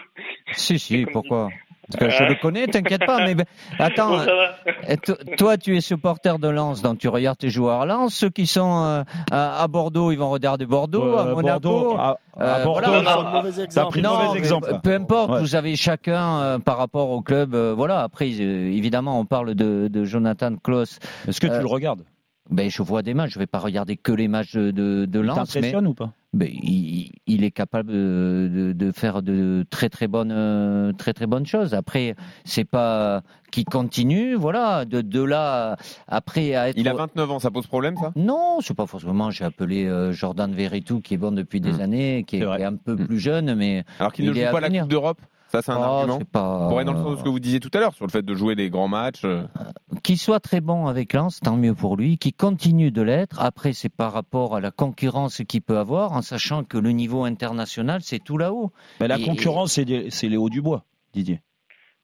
[0.52, 1.50] Si, si, pourquoi?
[1.98, 3.26] Je le connais, t'inquiète pas.
[3.26, 3.36] Mais
[3.80, 4.96] attends, euh,
[5.38, 8.14] toi, tu es supporter de Lens, donc tu regardes tes joueurs à Lens.
[8.14, 11.96] Ceux qui sont euh, à, Bordeaux, ils vont regarder Bordeaux, à Monaco.
[11.98, 12.92] à, euh, Bordeaux,
[13.70, 14.80] c'est un mauvais exemple.
[14.84, 17.56] Peu importe, vous avez chacun par rapport au club.
[17.56, 18.02] voilà.
[18.02, 21.00] Après, évidemment, on parle de, de Jonathan Klaus.
[21.28, 22.04] Est-ce que tu le regardes?
[22.50, 23.34] ben, je vois des matchs.
[23.34, 24.72] Je vais pas regarder que les matchs de,
[25.06, 25.52] de Lens.
[25.52, 26.14] T'impressionne ou pas?
[26.34, 31.46] Ben, il, il, est capable de, de, faire de très très bonnes très très bonnes
[31.46, 31.74] choses.
[31.74, 32.16] Après,
[32.46, 34.86] c'est pas qui continue, voilà.
[34.86, 35.76] De, de là
[36.08, 36.78] après à être.
[36.78, 38.12] Il a 29 ans, ça pose problème, ça?
[38.16, 39.32] Non, c'est pas forcément.
[39.32, 41.82] J'ai appelé euh, Jordan Verretou, qui est bon depuis des hmm.
[41.82, 43.08] années, qui est, un peu hmm.
[43.08, 45.22] plus jeune, mais alors qu'il ne joue pas la Coupe d'Europe?
[45.52, 46.20] Ça, c'est un oh, argument.
[46.32, 46.68] Pas...
[46.70, 48.24] Pour dans le sens de ce que vous disiez tout à l'heure sur le fait
[48.24, 49.22] de jouer des grands matchs.
[49.26, 49.44] Euh.
[50.04, 52.18] Qu'il soit très bon avec Lens, tant mieux pour lui.
[52.18, 53.42] Qu'il continue de l'être.
[53.42, 57.24] Après, c'est par rapport à la concurrence qu'il peut avoir, en sachant que le niveau
[57.24, 58.72] international, c'est tout là-haut.
[59.00, 61.42] Mais la concurrence, c'est Léo Dubois, Didier.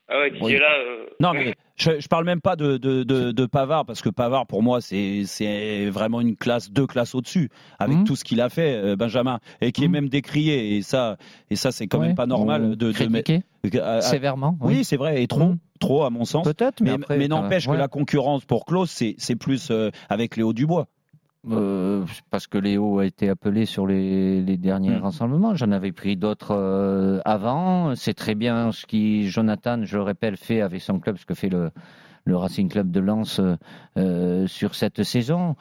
[0.07, 0.71] Ah ouais, Didier, là.
[0.77, 4.09] Euh, non, mais je, je parle même pas de, de, de, de Pavard, parce que
[4.09, 8.03] Pavard, pour moi, c'est vraiment une classe, deux classes au-dessus, avec mmh.
[8.03, 9.91] tout ce qu'il a fait, euh, Benjamin, et qui est mmh.
[9.91, 10.75] même décrié.
[10.75, 11.17] Et ça,
[11.49, 13.31] et ça c'est quand même pas normal de, de mettre.
[14.01, 14.57] Sévèrement.
[14.61, 15.59] Oui, c'est vrai, et trop, mmh.
[15.79, 16.45] trop à mon sens.
[16.45, 20.87] Peut-être, mais, mais, n'empêche que la concurrence pour Klaus, c'est plus euh, avec Léo Dubois.
[21.51, 25.03] Euh, parce que Léo a été appelé sur les, les derniers hmm.
[25.03, 25.55] rassemblements.
[25.55, 27.95] J'en avais pris d'autres euh, avant.
[27.95, 31.33] C'est très bien ce qui Jonathan, je le répète, fait avec son club, ce que
[31.33, 31.71] fait le,
[32.23, 33.41] le Racing Club de Lens
[33.97, 35.55] euh, sur cette saison.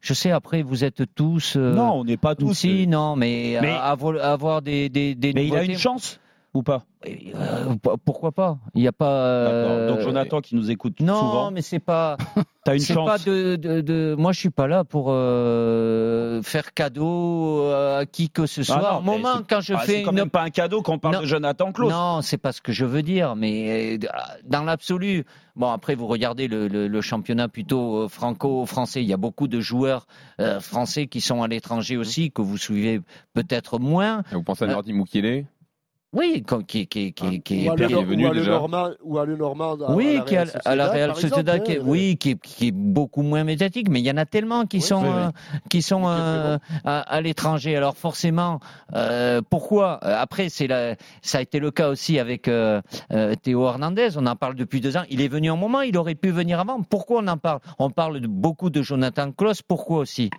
[0.00, 1.56] Je sais, après, vous êtes tous.
[1.56, 2.54] non, on n'est pas tous.
[2.54, 6.20] Si, non, mais, mais avoir des, des, des Mais il a une chance
[6.58, 8.58] ou pas euh, Pourquoi pas?
[8.74, 9.10] Il n'y a pas.
[9.10, 11.44] Euh, Donc Jonathan qui nous écoute non, souvent.
[11.44, 12.16] Non, mais c'est pas.
[12.64, 13.08] T'as une chance.
[13.08, 18.30] Pas de, de, de, Moi, je suis pas là pour euh, faire cadeau à qui
[18.30, 18.82] que ce soit.
[18.82, 19.92] Ah Au moment quand je ah, fais.
[19.92, 21.90] C'est quand même pas un cadeau qu'on parle de Jonathan Klaus.
[21.90, 23.98] Non, c'est pas ce que je veux dire, mais
[24.44, 25.24] dans l'absolu.
[25.56, 29.02] Bon, après, vous regardez le, le, le championnat plutôt franco-français.
[29.02, 30.06] Il y a beaucoup de joueurs
[30.60, 33.00] français qui sont à l'étranger aussi, que vous suivez
[33.34, 34.22] peut-être moins.
[34.30, 35.46] Et vous pensez à Nordi Moukile
[36.14, 38.52] oui, qui, qui, qui, qui est, venu ou déjà.
[38.52, 39.76] Normand, ou à le Normand.
[39.90, 44.00] oui, qui à la Real Sociedad, qui, oui, qui, qui est beaucoup moins médiatique, mais
[44.00, 45.28] il y en a tellement qui sont, euh,
[45.68, 47.76] qui sont euh, à, à l'étranger.
[47.76, 48.60] Alors forcément,
[48.94, 52.80] euh, pourquoi Après, c'est la, ça a été le cas aussi avec euh,
[53.12, 54.16] euh, Théo Hernandez.
[54.16, 55.04] On en parle depuis deux ans.
[55.10, 56.82] Il est venu un moment, il aurait pu venir avant.
[56.82, 57.60] Pourquoi on en parle?
[57.78, 59.60] On parle de, beaucoup de Jonathan Klaus.
[59.60, 60.30] Pourquoi aussi?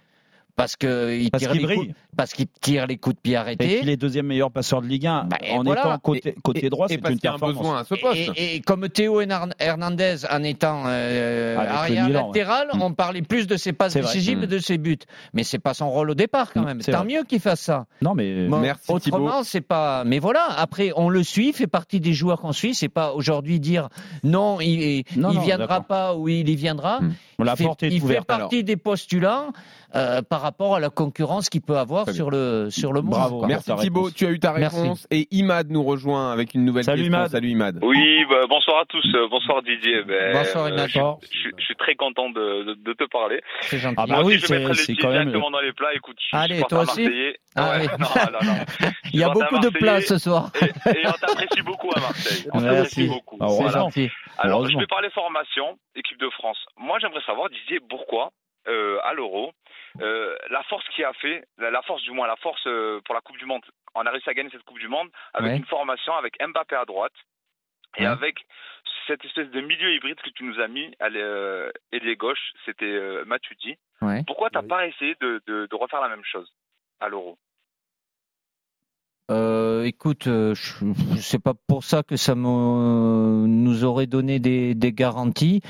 [0.59, 3.77] Parce qu'il tire, les coups, parce qu'il tire les coups de pied arrêtés.
[3.77, 6.87] Et qu'il est deuxième meilleur passeur de Ligue 1 bah, en étant côté, côté droit,
[6.89, 7.57] c'est une performance.
[7.57, 8.31] besoin à ce poste.
[8.35, 12.81] Et, comme Théo Hernandez en étant euh, ah, arrière latéral, mm.
[12.81, 14.47] on parlait plus de ses passes décisives, mm.
[14.47, 14.97] de ses buts.
[15.31, 16.79] Mais c'est pas son rôle au départ quand mm, même.
[16.81, 17.85] Tant mieux qu'il fasse ça.
[18.01, 20.03] Non mais merci autrement c'est pas.
[20.03, 20.45] Mais voilà.
[20.57, 22.75] Après on le suit, fait partie des joueurs qu'on suit.
[22.75, 23.87] C'est pas aujourd'hui dire
[24.25, 26.99] non, il, il viendra pas ou il y viendra
[27.39, 29.51] La il fait, il fait partie des postulants
[29.95, 33.11] euh, par rapport à la concurrence qu'il peut avoir sur le, sur le monde.
[33.11, 33.45] Bravo.
[33.45, 35.07] Merci Thibaut, tu as eu ta réponse.
[35.09, 37.17] Et Imad nous rejoint avec une nouvelle Salut question.
[37.17, 37.31] Imad.
[37.31, 37.79] Salut Imad.
[37.81, 39.05] Oui, bah, bonsoir à tous.
[39.15, 40.03] Euh, bonsoir Didier.
[40.03, 40.89] Ben, bonsoir euh, Imad.
[40.89, 40.99] je,
[41.57, 43.41] je, suis très content de, de, de te parler.
[43.61, 43.95] C'est gentil.
[43.97, 45.21] Ah bah oui, je mettrai quand même...
[45.23, 45.93] directement dans les plats.
[45.95, 47.07] Écoute, je Allez, toi aussi
[47.55, 48.89] ah, ouais, non, non, non.
[49.13, 50.51] Il y a beaucoup de place ce soir.
[50.61, 52.47] Et, et on t'apprécie beaucoup à Marseille.
[52.53, 53.37] On t'apprécie beaucoup.
[53.39, 54.09] C'est gentil.
[54.41, 56.63] Alors, je vais parler formation, équipe de France.
[56.77, 58.31] Moi, j'aimerais savoir, Didier, pourquoi
[58.67, 59.51] euh, à l'Euro,
[60.01, 63.15] euh, la force qui a fait, la, la, force du moins, la force euh, pour
[63.15, 63.63] la Coupe du Monde,
[63.95, 65.57] on a réussi à gagner cette Coupe du Monde avec Ouais.
[65.57, 67.13] une formation avec Mbappé à droite
[67.97, 68.07] et Ouais.
[68.07, 68.45] avec
[69.07, 72.85] cette espèce de milieu hybride que tu nous as mis, à euh, ailier gauche, c'était
[72.85, 73.77] euh, Matuidi.
[74.01, 74.23] Ouais.
[74.27, 74.67] Pourquoi t'as Oui.
[74.67, 76.49] pas essayé de, de, de refaire la même chose
[76.99, 77.37] à l'Euro?
[79.29, 80.55] Euh, écoute, euh,
[81.17, 85.61] sais pas pour ça que ça me, nous aurait donné des, des garanties.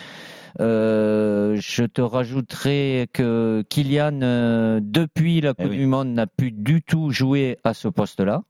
[0.60, 5.78] Euh, je te rajouterai que Kylian, euh, depuis la Eh Coupe oui.
[5.78, 8.41] du Monde, n'a plus du tout joué à ce poste-là.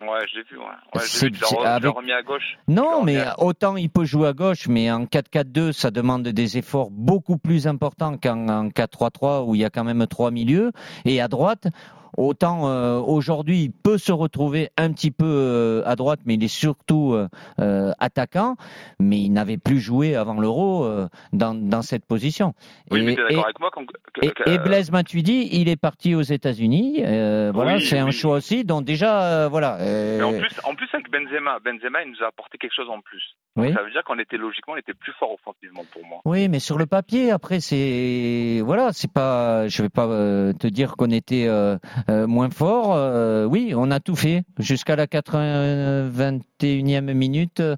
[0.00, 0.64] Ouais, je l'ai vu, ouais.
[0.64, 2.58] ouais C'est- j'ai vu, c'est avec- remis à gauche.
[2.68, 6.90] Non, mais autant il peut jouer à gauche, mais en 4-4-2, ça demande des efforts
[6.90, 10.72] beaucoup plus importants qu'en en 4-3-3 où il y a quand même trois milieux.
[11.06, 11.68] Et à droite,
[12.16, 16.44] autant euh, aujourd'hui, il peut se retrouver un petit peu euh, à droite, mais il
[16.44, 17.28] est surtout euh,
[17.60, 18.56] euh, attaquant.
[19.00, 22.54] Mais il n'avait plus joué avant l'Euro euh, dans, dans cette position.
[22.90, 26.14] Oui, mais Et- et- d'accord avec moi que- et, et Blaise Matuidi, il est parti
[26.14, 27.02] aux États-Unis.
[27.04, 28.64] Euh, voilà, Oui, c'est un choix aussi.
[28.64, 29.78] Donc déjà, euh, voilà.
[29.80, 32.88] euh, Mais en plus, en plus avec Benzema, Benzema, il nous a apporté quelque chose
[32.90, 33.22] en plus.
[33.56, 33.72] oui.
[33.72, 36.20] Ça veut dire qu'on était logiquement, on était plus fort offensivement pour moi.
[36.24, 39.68] Oui, mais sur le papier, après, c'est voilà, c'est pas.
[39.68, 41.76] Je vais pas euh, te dire qu'on était euh,
[42.10, 42.92] euh, moins fort.
[42.94, 47.76] Euh, oui, on a tout fait jusqu'à la 81e minute euh,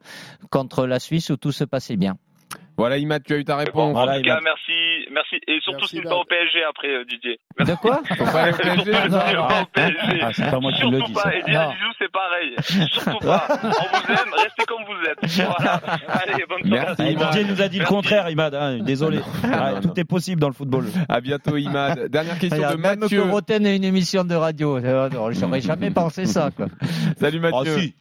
[0.50, 2.16] contre la Suisse où tout se passait bien.
[2.76, 3.92] Voilà Imad, tu as eu ta Bon, réponse.
[3.92, 6.12] Voilà, en tout cas, merci, merci, et surtout Merci, signe Imad.
[6.12, 7.38] pas au PSG après euh, Didier.
[7.58, 8.92] De quoi Faut pas aller au PSG.
[8.92, 10.20] Surtout Non, signe pas au PSG.
[10.22, 11.12] Ah, c'est pas moi qui le Surtout dis.
[11.14, 11.20] pas.
[11.22, 11.36] ça.
[11.36, 11.72] Et dire Non.
[11.72, 12.54] Zizou, c'est pareil.
[12.92, 13.46] Surtout pas.
[13.62, 15.46] On vous aime, restez comme vous êtes.
[15.56, 15.72] Voilà.
[16.08, 16.86] Allez, bonne soirée.
[16.86, 17.02] Merci.
[17.02, 17.30] Ah, Imad.
[17.32, 17.94] Didier nous a dit le Merci.
[17.94, 18.54] contraire, Imad.
[18.54, 19.20] hein, désolé.
[19.44, 19.94] Ah, non, tout non.
[19.94, 20.84] est possible dans le football.
[21.08, 22.08] À bientôt Imad.
[22.08, 23.22] Dernière question de Même Mathieu.
[23.22, 24.76] que Roten a une émission de radio.
[24.76, 26.50] Euh, non, J'aurais jamais pensé ça.
[26.54, 26.66] Quoi.
[27.18, 27.78] Salut Oh, Mathieu.
[27.78, 27.94] si.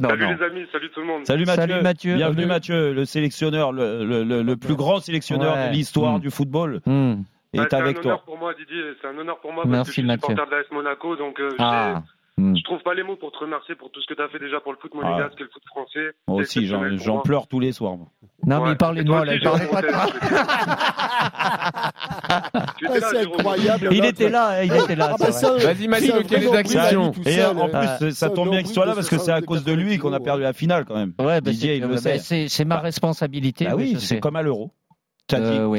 [0.00, 0.30] Non, salut non.
[0.38, 1.26] les amis, salut tout le monde.
[1.26, 1.60] Salut Mathieu.
[1.68, 2.14] Salut Mathieu.
[2.14, 2.48] Bienvenue Salut.
[2.48, 5.68] Mathieu, le sélectionneur, le, le, le, le plus grand sélectionneur Ouais.
[5.68, 6.20] de l'histoire Mm.
[6.20, 6.80] du football.
[6.86, 6.92] Bah,
[7.54, 8.10] est c'est avec un toi.
[8.12, 8.82] honneur pour moi, Didier.
[9.00, 10.28] C'est un honneur pour moi parce Merci, que je suis Mathieu.
[10.28, 11.94] supporter de l'AS Monaco, donc euh, Ah.
[11.96, 12.02] j'ai-
[12.38, 12.54] Hmm.
[12.56, 14.38] je trouve pas les mots pour te remercier pour tout ce que tu as fait
[14.38, 16.12] déjà pour le foot monégasque et le foot français.
[16.28, 17.96] Moi aussi, j'en pleure tous les soirs.
[17.96, 18.06] Non,
[18.46, 18.70] mais Ouais.
[18.72, 19.32] il parlait Et de moi, là.
[19.42, 20.06] parlait pas de Ah,
[23.10, 23.88] c'est incroyable.
[23.92, 25.10] Il était là, hein, il était là.
[25.12, 27.68] Ah, bah, ça, Vas-y un quelle est ta question Et en hein.
[27.98, 29.64] plus, ça C'est un tombe bien qu'il soit là parce que c'est à 60 cause
[29.64, 31.12] de lui qu'on a perdu la finale quand même.
[31.18, 32.46] Ouais, bah, Didier, c'est- il le bah, sait.
[32.48, 33.66] c'est ma responsabilité.
[33.66, 34.70] Mais oui, c'est comme à l'euro.
[35.34, 35.78] Euh, oui.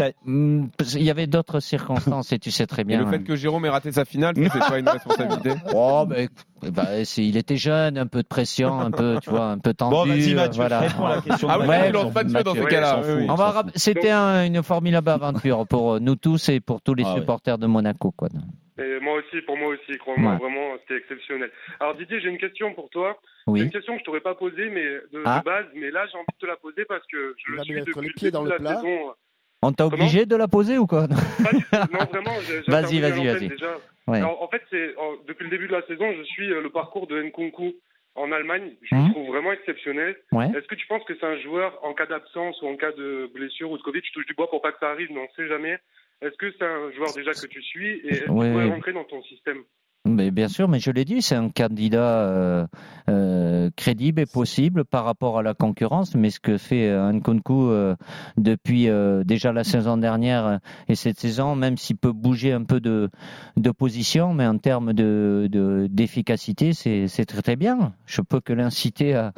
[0.77, 2.99] parce qu'il y avait d'autres circonstances et tu sais très Et bien.
[3.03, 5.51] le fait que Jérôme ait raté sa finale, c'est pas une responsabilité?
[5.73, 6.85] Oh, bah, eh ben,
[7.17, 9.95] il était jeune, un peu de pression, un peu, tu vois, un peu tendu.
[9.95, 10.79] Bon, vas-y euh, Mathieu, voilà.
[10.81, 11.47] réponds à la question.
[11.49, 13.01] Ah Ouais, Mathieu dans Mathieu, cas-là.
[13.03, 13.71] il oui, oui.
[13.75, 17.57] C'était un- une formidable aventure pour euh, nous tous et pour tous les Ah supporters
[17.57, 18.11] de Monaco.
[18.11, 18.29] Quoi.
[18.77, 20.37] Et moi aussi, pour moi aussi, crois-moi, Ouais.
[20.37, 21.49] vraiment, c'était exceptionnel.
[21.79, 23.17] Alors Didier, j'ai une question pour toi.
[23.47, 23.61] Oui.
[23.61, 25.41] une question que je t'aurais pas posée, mais de, de Ah.
[25.43, 27.73] base, mais là, j'ai envie de te la poser parce que je Il le suis
[27.81, 28.81] depuis le pieds dans début le de la plat.
[28.81, 29.13] saison.
[29.61, 31.07] On t'a obligé de la poser ou quoi?
[31.07, 32.31] Non, vraiment,
[32.67, 34.23] Vas-y, vas-y, vas-y.
[34.23, 34.95] en fait, c'est
[35.27, 37.75] depuis le début de la saison, je suis euh, le parcours de Nkunku
[38.15, 38.71] en Allemagne.
[38.83, 39.07] Je Mhm.
[39.07, 40.15] le trouve vraiment exceptionnel.
[40.31, 40.47] Ouais.
[40.55, 43.29] Est-ce que tu penses que c'est un joueur en cas d'absence ou en cas de
[43.33, 45.33] blessure ou de Covid Je touche du bois pour pas que ça arrive, mais on
[45.35, 45.77] sait jamais.
[46.21, 48.45] Est-ce que c'est un joueur déjà que tu suis et est-ce Ouais.
[48.45, 49.63] qu'il pourrait rentrer dans ton système?
[50.09, 52.67] Mais bien sûr, mais je l'ai dit, c'est un candidat euh,
[53.09, 56.15] euh, crédible et possible par rapport à la concurrence.
[56.15, 57.95] Mais ce que fait euh, Nkunku euh,
[58.37, 62.79] depuis euh, déjà la saison dernière et cette saison, même s'il peut bouger un peu
[62.79, 63.09] de,
[63.57, 67.93] de position, mais en termes de, de- d'efficacité, c'est, c'est très très bien.
[68.05, 69.33] Je peux que l'inciter à,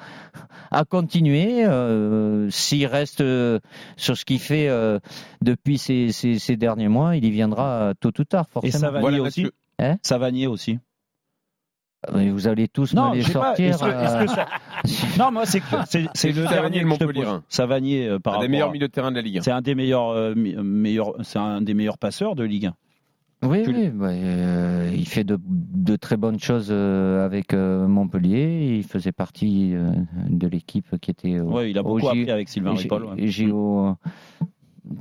[0.72, 1.66] à continuer.
[1.66, 3.24] euh, s'il reste
[3.98, 5.00] sur ce qu'il fait euh,
[5.42, 8.92] depuis ces, ces, ces derniers mois, il y viendra tôt ou tard, Et forcément.
[9.02, 9.42] Voilà, aussi.
[9.82, 10.80] Hein Savanier aussi.
[12.13, 13.70] Mais vous allez tous me les sortir.
[13.70, 14.48] est-ce que- que ça-
[15.20, 15.65] Non, moi, c'est que-
[16.15, 17.34] c'est le Savanier, dernier le que je te Montpellierin.
[17.39, 17.44] pose.
[17.50, 19.41] Savanier euh, par Un des rapport meilleurs à- milieux de terrain de la Ligue 1.
[19.41, 22.76] C'est un des meilleurs, euh, meilleurs, c'est un des meilleurs passeurs de Ligue 1.
[23.44, 27.88] Oui, Tu- oui, bah, euh, il fait de, de très bonnes choses euh, avec euh,
[27.88, 28.78] Montpellier.
[28.78, 29.91] Il faisait partie euh,
[30.30, 33.06] de l'équipe qui était au, Ouais, il a au beaucoup appris avec Sylvain Ripoll.
[33.06, 33.28] ouais.
[33.28, 33.96] JO.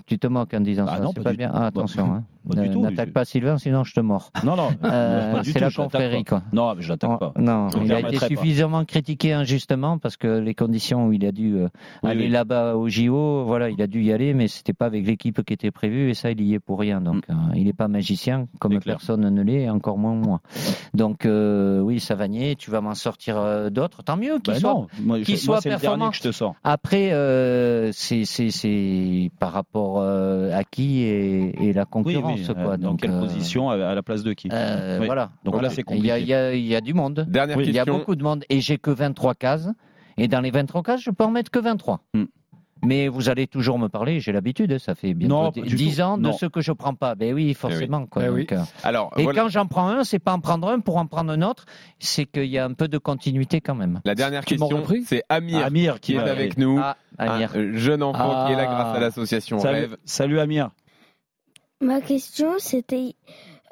[0.07, 1.51] Tu te moques en disant Ah ça, non, pas pas bien.
[1.53, 2.25] Ah, attention, hein.
[2.45, 4.31] N'attaque pas Sylvain, sinon je te mords.
[4.45, 4.71] Non, non.
[4.85, 6.43] Euh, c'est la confrérie, quoi.
[6.53, 7.33] Non, mais je l'attaque pas.
[7.37, 11.57] Non, il a été suffisamment critiqué injustement parce que les conditions où il a dû
[11.57, 11.69] euh,
[12.03, 15.43] aller là-bas au JO, voilà, il a dû y aller, mais c'était pas avec l'équipe
[15.45, 17.01] qui était prévue et ça, il y est pour rien.
[17.01, 17.53] Donc, mm.
[17.57, 20.41] il n'est pas magicien, comme personne ne l'est, encore moins moi.
[20.95, 24.03] Donc, oui, Savanier, tu vas m'en sortir d'autres.
[24.03, 24.87] Tant mieux qu'il bah soit,
[25.25, 26.11] qu soit performant.
[26.13, 26.55] je te sors.
[26.65, 27.11] Après,
[27.93, 32.47] c'est par rapport à qui et, la concurrence.
[32.49, 32.77] quoi.
[32.77, 35.31] Dans quelle position à la place de qui Voilà.
[35.45, 36.21] Donc là, c'est compliqué.
[36.21, 37.27] Il y, a, du monde.
[37.29, 39.69] Dernière Il y a beaucoup de monde et j'ai que 23 cases.
[40.17, 42.01] Et dans les 23 cases, je peux en mettre que 23.
[42.83, 46.47] Mais vous allez toujours me parler, j'ai l'habitude, ça fait bien 10 ans de ce
[46.47, 47.15] que je prends pas.
[47.15, 48.07] Ben oui, forcément.
[48.07, 50.97] Quoi, eh euh, Alors, et quand j'en prends un, c'est pas en prendre un pour
[50.97, 51.65] en prendre un autre,
[51.99, 54.01] c'est qu'il y a un peu de continuité quand même.
[54.05, 57.51] La dernière question, c'est Amir, Amir qui, est avec nous, ah, Amir.
[57.55, 59.97] un jeune enfant qui est là grâce à l'association Rêve.
[60.05, 60.71] Salut Amir.
[61.83, 63.15] Ma question, c'était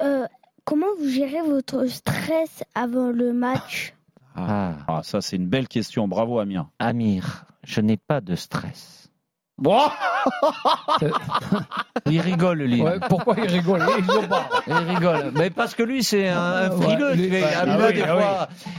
[0.01, 0.25] euh,
[0.63, 3.93] comment vous gérez votre stress avant le match?
[4.35, 4.75] Ah.
[4.87, 6.07] ah ça c'est une belle question.
[6.07, 6.69] Bravo Amir.
[6.79, 9.08] Amir, je n'ai pas de stress.
[9.59, 9.81] Bon
[12.05, 12.83] il rigole, lui.
[13.07, 13.81] pourquoi il rigole?
[14.67, 15.31] Il rigole.
[15.35, 17.15] Mais parce que lui, c'est un, frileux.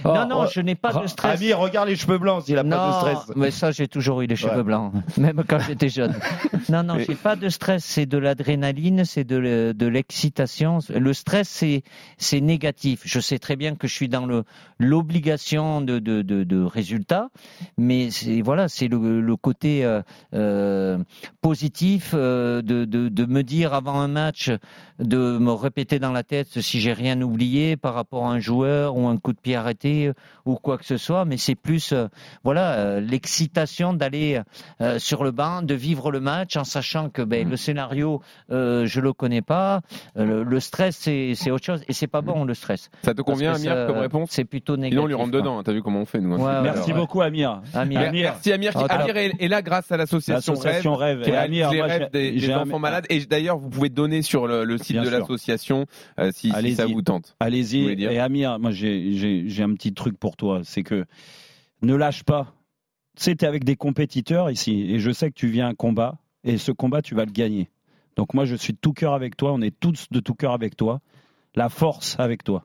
[0.04, 1.40] Non, non, je n'ai pas de stress.
[1.40, 3.36] Ami, regarde les cheveux blancs, il a pas de stress.
[3.36, 6.14] Mais ça, j'ai toujours eu les cheveux blancs, même quand j'étais jeune.
[6.68, 7.84] Non, non, j'ai pas de stress.
[7.84, 10.78] C'est de l'adrénaline, c'est de, l'excitation.
[10.88, 11.82] Le stress, c'est,
[12.18, 13.02] c'est négatif.
[13.04, 14.44] Je sais très bien que je suis dans le,
[14.78, 17.28] l'obligation de, de, de, résultats,
[17.76, 20.02] mais c'est, voilà, c'est le, côté euh,
[20.34, 20.69] euh,
[21.40, 24.50] positif euh, de, de, de, me dire avant un match,
[24.98, 28.96] de me répéter dans la tête si j'ai rien oublié par rapport à un joueur
[28.96, 30.12] ou un coup de pied arrêté
[30.44, 32.08] ou quoi que ce soit, mais c'est plus euh,
[32.44, 34.40] voilà euh, l'excitation d'aller
[34.98, 39.12] sur le banc, de vivre le match en sachant que ben, le scénario je le
[39.12, 39.80] connais pas,
[40.16, 42.90] le, stress c'est autre chose et c'est pas bon le stress.
[43.02, 44.92] Ça te convient Amir comme réponse C'est plutôt négatif.
[44.92, 46.42] Sinon on lui rentre dedans, t'as vu comment on fait nous.
[46.44, 46.62] Hein.
[46.62, 47.62] Merci beaucoup Amir.
[47.74, 48.10] Amir.
[48.12, 48.76] Merci Amir.
[48.76, 53.68] Amir est, là grâce à l'association Rêve, les rêves des, enfants malades et d'ailleurs vous
[53.68, 55.86] pouvez donner sur le, site de l'association
[56.18, 57.36] euh, si, ça vous tente.
[57.40, 58.02] Allez-y.
[58.02, 61.04] Et Amir, moi j'ai un petit truc pour toi, c'est que
[61.82, 62.54] ne lâche pas.
[63.16, 66.58] Tu sais, avec des compétiteurs ici et je sais que tu viens un combat et
[66.58, 67.68] ce combat tu vas le gagner.
[68.16, 70.52] Donc moi je suis de tout cœur avec toi, on est tous de tout cœur
[70.52, 71.00] avec toi.
[71.56, 72.64] La force avec toi.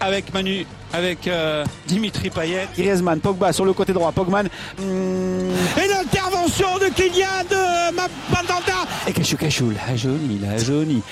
[0.00, 2.66] avec Manu, avec euh, Dimitri Payet.
[2.76, 4.12] Griezmann, Pogba sur le côté droit.
[4.12, 4.46] Pogman.
[4.78, 8.86] Et l'intervention de Kylian de Mandanda.
[9.06, 11.02] Et Cachou Cachou, la jaunie, la jaunie.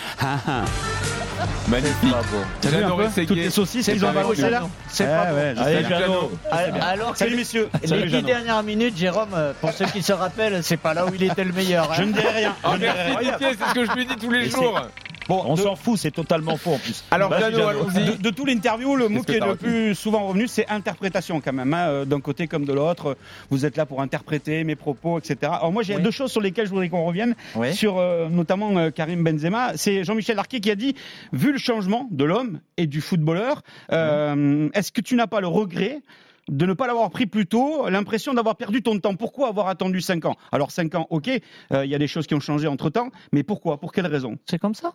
[1.68, 2.14] Magnifique.
[2.62, 4.62] J'adore Toutes les saucisses qu'ils ont balancées là.
[4.88, 6.30] C'est pas bon.
[6.50, 7.68] Allez, Alors, Salut messieurs.
[7.82, 11.22] Les dix dernières minutes, Jérôme, pour ceux qui se rappellent, c'est pas là où il
[11.22, 11.92] était le meilleur.
[11.94, 12.56] Je ne dirai rien.
[12.80, 14.80] Merci Didier, c'est ce que je lui dis tous les jours.
[15.28, 17.04] Bon, on s'en fout, c'est totalement faux en plus.
[17.10, 21.40] Alors, de, de tout l'interview, le mot qui est le plus souvent revenu, c'est interprétation
[21.42, 23.16] quand même, hein, euh, d'un côté comme de l'autre.
[23.50, 25.52] Vous êtes là pour interpréter mes propos, etc.
[25.56, 27.34] Alors moi, j'ai deux choses sur lesquelles je voudrais qu'on revienne,
[27.72, 29.76] sur euh, notamment euh, Karim Benzema.
[29.76, 30.94] C'est Jean-Michel Larquet qui a dit,
[31.32, 36.00] vu le changement de l'homme et du footballeur, est-ce que tu n'as pas le regret
[36.48, 39.14] de ne pas l'avoir pris plus tôt, l'impression d'avoir perdu ton temps?
[39.14, 40.36] Pourquoi avoir attendu 5 ans?
[40.52, 43.78] Alors 5 ans, ok, il y a des choses qui ont changé entre-temps, mais pourquoi?
[43.78, 44.38] Pour quelle raison?
[44.46, 44.94] C'est comme ça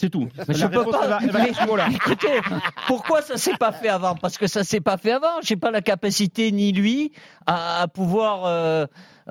[0.00, 0.28] c'est tout.
[0.48, 1.18] Mais je peux pas.
[1.92, 2.40] Écoutez,
[2.86, 4.14] pourquoi ça s'est pas fait avant?
[4.14, 5.42] Parce que ça s'est pas fait avant.
[5.42, 7.12] J'ai pas la capacité ni lui
[7.46, 8.46] à, pouvoir.
[8.46, 8.86] Euh,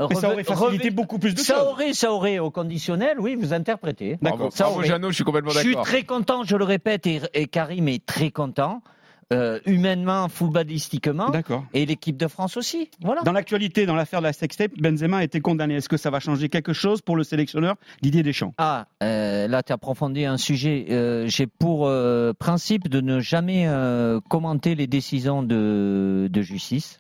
[0.10, 1.68] mais ça aurait facilité beaucoup plus de ça choses.
[1.70, 4.18] Aurait, ça aurait au conditionnel, oui, vous interprétez.
[4.22, 4.52] D'accord.
[4.56, 5.64] Bravo, Jeannot, je suis complètement d'accord.
[5.64, 8.84] Je suis très content, je le répète, et Karim est très content.
[9.32, 11.32] Euh, humainement, footballistiquement,
[11.76, 12.90] et l'équipe de France aussi.
[13.00, 13.22] Voilà.
[13.22, 15.76] Dans l'actualité, dans l'affaire de la sextape, Benzema a été condamné.
[15.76, 18.56] Est-ce que ça va changer quelque chose pour le sélectionneur Didier Deschamps?
[18.58, 20.88] Ah, euh, là, tu as approfondi un sujet.
[20.90, 21.88] Euh, j'ai pour
[22.40, 23.70] principe de ne jamais
[24.30, 27.00] commenter les décisions de, de, justice.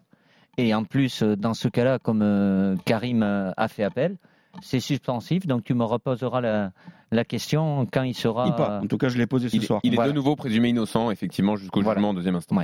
[0.59, 4.17] Et en plus, dans ce cas-là, comme Karim a fait appel,
[4.61, 6.71] c'est suspensif, donc tu me reposeras la,
[7.11, 8.81] la question quand il sera.
[8.81, 9.79] En tout cas, je l'ai posé ce il, soir.
[9.83, 12.55] Il est de nouveau présumé innocent, effectivement, jusqu'au jugement en deuxième instant.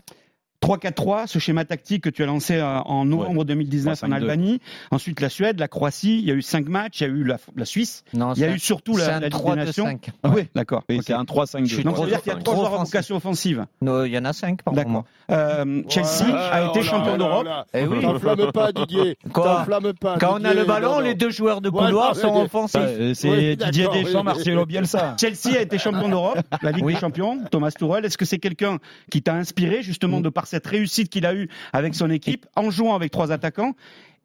[0.62, 4.60] 3-4-3, ce schéma tactique que tu as lancé euh, en novembre 2019 en Albanie.
[4.92, 6.20] Ensuite, la Suède, la Croatie.
[6.20, 7.02] Il y a eu cinq matchs.
[7.02, 8.04] Il y a eu la, Suisse.
[8.14, 10.00] Non, il y a eu surtout la, la Ligue des Nations.
[10.24, 10.84] Ah oui, d'accord.
[10.90, 11.84] c'est un 3-5-2.
[11.84, 13.66] Donc, ça veut dire qu'il y a trois joueurs à vocation offensive.
[13.82, 15.06] Non, il y en a cinq, D'accord.
[15.32, 17.48] Euh, Chelsea a été champion d'Europe.
[17.74, 18.02] Eh oui.
[18.02, 19.18] T'enflamme pas, Didier.
[19.34, 20.18] T'enflamme pas.
[20.20, 23.14] Quand on a le ballon, les deux joueurs de couloir sont offensifs.
[23.14, 25.16] C'est Didier Deschamps, Marcelo Bielsa.
[25.20, 27.40] Chelsea a été champion d'Europe, la Ligue des Champions.
[27.52, 28.80] Thomas Tuchel, est-ce que c'est quelqu'un
[29.12, 32.70] qui t'a inspiré justement de par cette réussite qu'il a eu avec son équipe en
[32.70, 33.74] jouant avec trois attaquants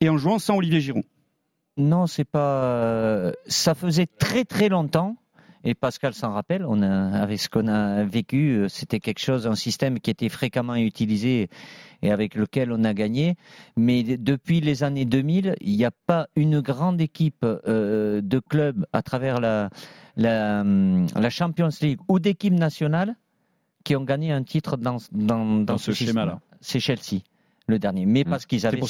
[0.01, 1.03] et en jouant sans Olivier Giroud.
[1.76, 2.62] Non, c'est pas.
[2.64, 5.16] Euh, ça faisait très très longtemps.
[5.64, 6.64] Et Pascal s'en rappelle,
[7.12, 11.51] avec ce qu'on a vécu, euh, c'était quelque chose, un système qui était fréquemment utilisé
[12.01, 13.35] et avec lequel on a gagné.
[13.76, 18.87] Mais depuis les années 2000, il n'y a pas une grande équipe euh, de clubs
[18.95, 19.68] à travers la,
[20.16, 23.16] la, la Champions League ou d'équipes nationales
[23.85, 26.41] qui ont gagné un titre dans, dans, dans, ce, ce schéma-là.
[26.61, 27.20] C'est Chelsea
[27.70, 28.81] le dernier, mais parce qu'ils avaient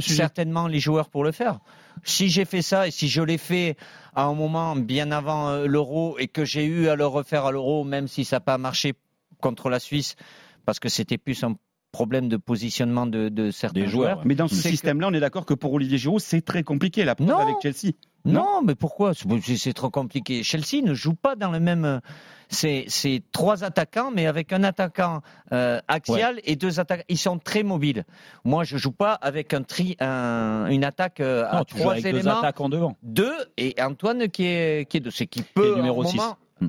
[0.00, 1.60] certainement les joueurs pour le faire.
[2.02, 3.76] Si j'ai fait ça et si je l'ai fait
[4.14, 7.52] à un moment bien avant euh, l'euro et que j'ai eu à le refaire à
[7.52, 8.94] l'euro, même si ça n'a pas marché
[9.40, 10.16] contre la Suisse,
[10.64, 11.56] parce que c'était plus un
[11.92, 14.22] problème de positionnement de, certains joueurs.
[14.24, 17.14] Mais dans ce système-là, on est d'accord que pour Olivier Giroud, c'est très compliqué la
[17.14, 17.92] preuve avec Chelsea.
[18.24, 19.12] Non, mais pourquoi?
[19.14, 20.42] C'est trop compliqué.
[20.42, 22.00] Chelsea ne joue pas dans le même.
[22.48, 25.20] C'est trois attaquants, mais avec un attaquant
[25.52, 27.04] euh, axial et deux attaquants.
[27.08, 28.04] Ils sont très mobiles.
[28.44, 32.20] Moi, je joue pas avec un tri, une attaque euh, à trois éléments.
[32.20, 32.96] Deux attaquants devant.
[33.02, 36.20] Deux et Antoine qui est qui est de ce qui peut numéro 6.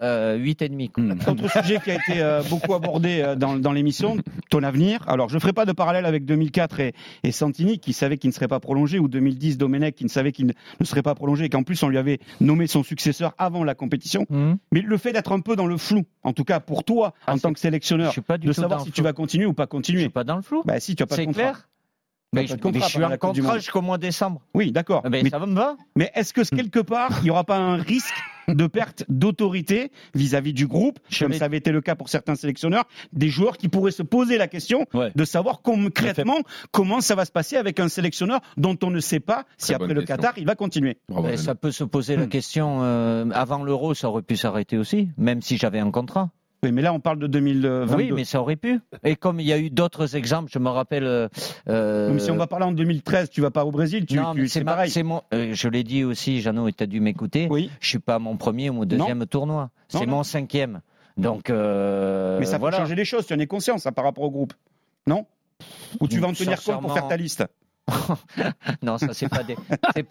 [0.02, 0.91] Euh, 8,5.
[0.98, 1.12] Hmm.
[1.28, 4.18] Autre sujet qui a été euh, beaucoup abordé euh, dans, dans l'émission,
[4.50, 5.04] ton avenir.
[5.08, 8.30] Alors, je ne ferai pas de parallèle avec 2004 et, et Santini, qui savait qu'il
[8.30, 11.46] ne serait pas prolongé, ou 2010, Domenech, qui ne savait qu'il ne serait pas prolongé,
[11.46, 14.26] et qu'en plus, on lui avait nommé son successeur avant la compétition.
[14.30, 14.56] Hmm.
[14.72, 17.34] Mais le fait d'être un peu dans le flou, en tout cas pour toi, ah,
[17.34, 20.00] en tant que sélectionneur, de savoir si tu vas continuer ou pas continuer.
[20.00, 20.64] Je suis pas dans le flou.
[20.66, 21.41] Bah, si, tu as pas de contrat.
[21.41, 21.68] clair
[22.34, 24.42] mais, je, mais je, suis en contrat jusqu'au mois de décembre.
[24.54, 25.04] Oui, d'accord.
[25.10, 25.78] Mais, ça me va.
[25.96, 28.14] Mais est-ce que quelque part, il n'y aura pas un risque
[28.48, 32.86] de perte d'autorité vis-à-vis du groupe, comme ça avait été le cas pour certains sélectionneurs,
[33.14, 36.40] des joueurs qui pourraient se poser la question de savoir concrètement
[36.72, 39.94] comment ça va se passer avec un sélectionneur dont on ne sait pas si après
[39.94, 40.98] le Qatar il va continuer.
[41.36, 42.30] ça peut se poser la hmm.
[42.30, 46.32] question euh, avant l'euro, ça aurait pu s'arrêter aussi, même si j'avais un contrat.
[46.64, 47.95] Oui, mais là, on parle de 2022.
[47.95, 48.80] Oui, mais ça aurait pu.
[49.03, 51.03] Et comme il y a eu d'autres exemples, je me rappelle.
[51.03, 51.28] Euh,
[51.68, 54.64] euh si on va parler en 2013, tu vas pas au Brésil, tu, non, c'est
[54.64, 54.91] pareil.
[55.03, 57.47] Mon, euh, je l'ai dit aussi, Jeannot, et tu as dû m'écouter.
[57.49, 57.70] Oui.
[57.82, 59.70] Je suis pas mon premier ou mon deuxième tournoi.
[59.89, 60.82] C'est mon cinquième.
[61.18, 61.49] Donc.
[61.49, 64.32] Euh, mais ça peut changer les choses, tu en es conscient, ça, par rapport au
[64.32, 64.53] groupe.
[65.05, 65.26] Non?
[65.99, 67.45] Ou tu vas en tenir compte pour faire ta liste?
[68.82, 69.58] non, ça c'est pas des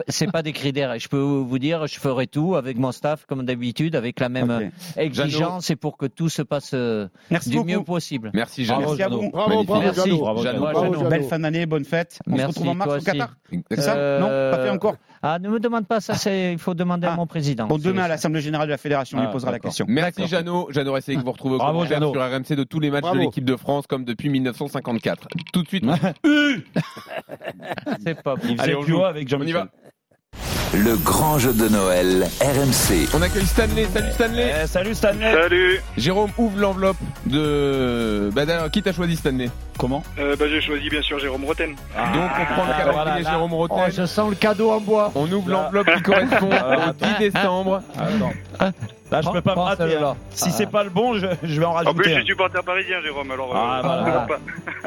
[0.09, 0.99] c'est pas des critères.
[0.99, 4.70] Je peux vous dire, je ferai tout avec mon staff comme d'habitude, avec la même
[4.97, 7.09] exigence et pour que tout se passe euh,
[7.47, 8.31] du mieux possible.
[8.35, 8.89] Merci Jeannot.
[8.89, 9.31] Merci à vous.
[9.31, 10.11] Bravo, bravo, Merci.
[10.11, 12.18] Bravo, Belle fin d'année, bonne fête.
[12.31, 13.37] On se retrouve en mars au Qatar.
[13.70, 14.18] C'est ça?
[14.20, 14.97] Non, pas fait encore.
[15.25, 17.16] Ah, ne me demande pas ça, il faut demander à ah.
[17.16, 17.68] mon président.
[17.68, 19.87] Bon, demain à l'Assemblée Générale de la Fédération, on lui ah, posera la question.
[19.89, 20.66] Merci Jeannot.
[20.70, 23.45] Jeannot Ressé, que vous retrouvez au Bravo, sur RMC de tous les matchs de l'équipe
[23.45, 25.29] de France comme depuis 1954.
[25.53, 25.85] Tout de suite.
[28.05, 29.68] C'est pas Allez, on joue avec Jean-Michel.
[30.75, 33.09] Le grand jeu de Noël, RMC.
[33.14, 33.87] On accueille Stanley.
[33.93, 34.53] Salut Stanley.
[34.62, 35.33] Eh, salut Stanley.
[35.35, 35.81] Salut.
[35.99, 36.97] Jérôme ouvre l'enveloppe
[37.27, 38.31] de.
[38.33, 39.51] Bah d'ailleurs, qui t'a choisi Stanley?
[39.79, 40.03] Comment?
[40.18, 41.75] Euh, bah, J'ai choisi bien sûr Jérôme Roten.
[41.95, 43.77] Ah, Donc on prend le cadeau voilà, Jérôme Roten.
[43.87, 45.12] Oh, je sens le cadeau en bois.
[45.14, 46.49] On ouvre l'enveloppe qui correspond
[46.89, 47.83] au 10 décembre.
[47.99, 48.73] Attends.
[49.13, 49.87] Là, je peux pas me rater.
[50.01, 50.17] Là.
[50.31, 51.91] Si c'est pas le bon, je, je, vais en rajouter.
[51.91, 53.31] En plus, je suis supporter parisien, Jérôme.
[53.31, 54.21] Alors, ah, euh, voilà.
[54.27, 54.39] pas.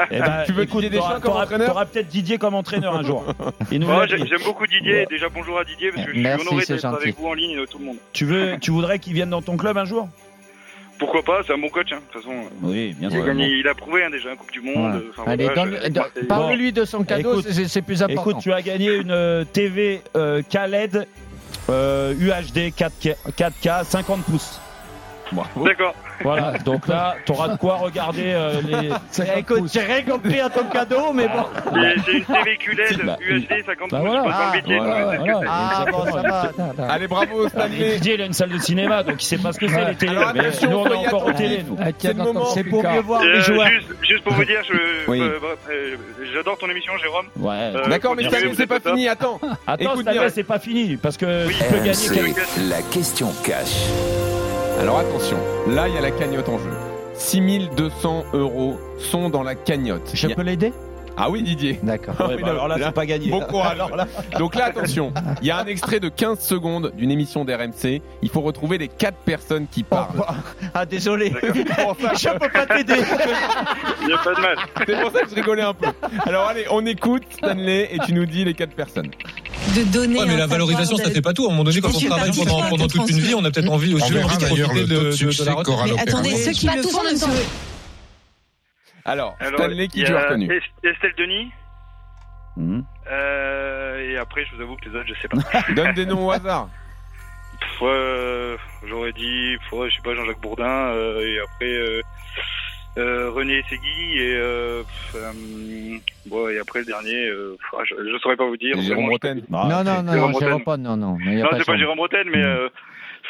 [0.12, 3.04] Eh ben, tu veux écoute, Didier Deschamps comme entraîneur T'auras peut-être Didier comme entraîneur un
[3.04, 3.24] jour.
[3.72, 5.06] Ouais, J'aime beaucoup Didier.
[5.10, 7.78] Déjà, bonjour à Didier parce que je suis honoré d'être avec vous en ligne, tout
[7.78, 7.98] le monde.
[8.14, 10.10] Tu veux, tu voudrais qu'il vienne dans ton club un jour?
[10.98, 12.36] Pourquoi pas, c'est un bon coach, hein, de toute façon.
[12.62, 13.20] Oui, bien sûr.
[13.20, 15.04] Il a, gagné, il a prouvé hein, déjà un Coupe du Monde.
[15.26, 15.50] Allez,
[16.28, 18.32] parle-lui de son cadeau, c'est plus important.
[18.32, 21.04] Écoute, tu as gagné une euh, TV euh, euh,
[21.70, 24.59] UHD 4K, 4K 50 pouces.
[25.55, 25.95] D'accord.
[26.22, 28.91] Voilà, donc là, tu auras de quoi regarder euh, les.
[29.38, 31.45] Écoute, j'ai rien compris à ton cadeau, mais bon.
[32.05, 34.24] C'est une TV QLED UHD 50 bah voilà.
[34.28, 36.86] ah, voilà, voilà, ah, bon, ça va.
[36.89, 37.95] Allez, bravo, Stanley.
[37.95, 39.95] Didier, il a une salle de cinéma, donc il sait pas ce que c'est les
[39.95, 40.16] télés.
[40.34, 41.78] Mais nous, on est encore aux télé, nous.
[41.97, 42.45] C'est le moment.
[42.45, 43.70] C'est pour mieux voir les joueurs.
[44.01, 44.61] Juste pour vous dire,
[46.34, 47.28] j'adore ton émission, Jérôme.
[47.38, 47.74] Ouais.
[47.89, 49.07] D'accord, mais Stanley, c'est pas fini.
[49.07, 49.39] Attends.
[49.68, 51.63] Attends, Stanley, c'est pas fini, parce que tu
[52.09, 52.34] peux gagner.
[52.70, 53.89] La question cash.
[54.80, 56.72] Alors attention, là il y a la cagnotte en jeu.
[57.16, 60.12] 6200 euros sont dans la cagnotte.
[60.14, 60.74] Je peux l'aider?
[61.18, 61.80] Ah oui, Didier.
[61.82, 62.16] D'accord.
[62.28, 63.30] Ouais, bah alors là, c'est pas gagné.
[63.30, 63.78] Bon courage.
[64.40, 68.02] Donc là, attention, il y a un extrait de 15 secondes d'une émission d'RMC.
[68.22, 70.26] Il faut retrouver les quatre personnes qui parlent.
[70.74, 71.30] Ah, désolé.
[71.44, 72.96] Je peux pas t'aider.
[74.02, 74.58] Il n'y a pas de mal.
[74.86, 75.88] C'est pour ça que je rigolais un peu.
[76.26, 79.12] Alors allez, on écoute Stanley et tu nous dis les quatre personnes.
[79.84, 80.20] De donner.
[80.20, 81.44] Ouais, mais la valorisation, ça fait pas tout.
[81.44, 82.32] À un moment donné, quand on travaille
[82.70, 85.12] pendant, toute une vie, on a peut-être envie aussi de profiter de, de de, de
[85.12, 85.94] succès la retraite.
[86.08, 87.28] attendez, ceux qui Pas le tous font en ne même temps.
[87.28, 87.42] se...
[89.08, 91.52] Alors, Alors, Stanley, qui tu as a reconnu Est- Estelle Denis.
[92.58, 92.84] Mhm.
[93.12, 95.74] Euh, et après, je vous avoue que les autres, je sais pas.
[95.76, 96.70] Donne des noms au hasard.
[97.82, 98.58] Euh,
[98.88, 100.64] J'aurais dit, je sais pas, Jean-Jacques Bourdin.
[100.64, 102.02] euh, et après,
[102.98, 104.18] euh, euh, René Segui.
[104.22, 105.32] Et, euh, pff, euh,
[106.28, 108.80] bon, et après, le dernier, euh, pff, ah, je, je saurais pas vous dire.
[108.82, 109.10] Jérôme.
[109.24, 109.34] Ah,
[109.70, 111.18] non, non, non, Jérôme pas, non, non.
[111.20, 111.78] mais y a Non, pas c'est pas.
[111.78, 112.70] Jérôme Bretagne, mais euh,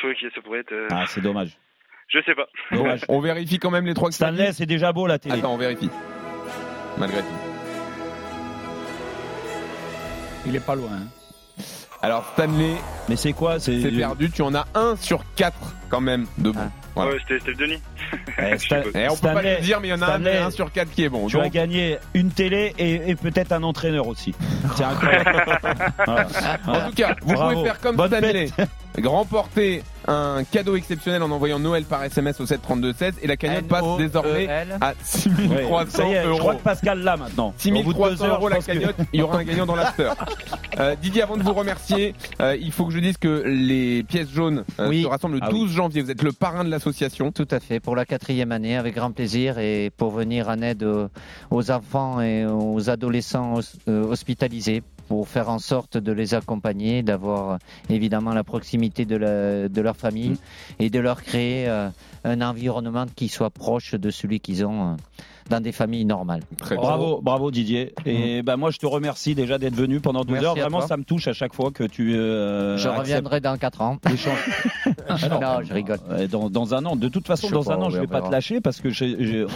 [0.02, 0.72] pff, ok, ça pourrait être.
[0.72, 1.50] euh, Ah, c'est dommage.
[2.10, 2.46] Je sais pas.
[2.72, 3.02] Dommage.
[3.10, 5.36] On vérifie quand même les trois Stanley, c'est déjà beau la télé.
[5.40, 5.90] Attends, on vérifie.
[7.00, 7.26] Malgré tout.
[10.46, 10.90] Il est pas loin.
[10.92, 11.62] hein.
[12.04, 12.76] Alors Stanley,
[13.10, 14.30] Mais c'est quoi C'est perdu.
[14.30, 16.70] Tu en as un sur quatre quand même de bon.
[16.94, 17.12] Voilà.
[17.14, 17.82] Ouais, c'était Denis.
[18.38, 18.42] Eh,
[19.00, 20.52] Et on peut pas Stanley, le dire, mais il y en a un, Stanley, un
[20.52, 21.28] sur quatre qui est bon.
[21.28, 24.34] Tu as Donc, gagné une télé et, et peut-être un entraîneur aussi.
[24.76, 25.32] C'est incroyable.
[26.06, 26.28] Voilà.
[26.68, 27.54] En tout cas, vous Bravo.
[27.54, 28.70] pouvez faire comme Bonne Stanley, fête.
[29.06, 33.84] remporter un cadeau exceptionnel en envoyant Noël par SMS au 732-16 et la cagnotte passe
[33.84, 34.08] N-O-E-L.
[34.08, 34.48] désormais
[34.82, 36.40] à Ouais, 6300 ça y est, je euros.
[36.40, 37.48] crois que Pascal l'a maintenant.
[37.48, 39.76] Au bout de 6300 deux heures, euros la cagnotte, il y aura un gagnant dans
[39.76, 40.12] l'after.
[40.78, 44.30] Euh, Didier, avant de vous remercier, euh, il faut que je dise que les pièces
[44.30, 45.04] jaunes euh, Oui.
[45.04, 46.02] se rassemblent le Ah 12 janvier.
[46.02, 47.32] Vous êtes le parrain de l'association.
[47.32, 50.84] Tout à fait, pour la quatrième année, avec grand plaisir et pour venir en aide
[50.84, 51.08] aux,
[51.50, 57.04] aux enfants et aux adolescents hos- euh, hospitalisés, pour faire en sorte de les accompagner,
[57.04, 57.58] d'avoir
[57.90, 60.36] évidemment la proximité de, la- de leur famille
[60.80, 61.90] et de leur créer euh,
[62.24, 64.96] un environnement qui soit proche de celui qu'ils ont euh,
[65.50, 66.42] dans des familles normales.
[66.58, 66.84] Très bien.
[66.84, 67.94] Bravo, bravo Didier.
[68.06, 70.56] Et bah moi je te remercie déjà d'être venu pendant 12 Merci heures.
[70.56, 70.88] Vraiment toi.
[70.88, 72.16] ça me touche à chaque fois que tu.
[72.16, 73.98] euh, Je reviendrai dans 4 ans.
[74.10, 74.40] l'échange.
[75.30, 76.00] non, je rigole.
[76.10, 76.96] Euh, Dans, dans un an.
[76.96, 78.28] De toute façon, Je dans un pas, an, je vais pas verra.
[78.30, 78.90] te lâcher parce que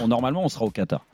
[0.03, 1.05] on- normalement on sera au Qatar.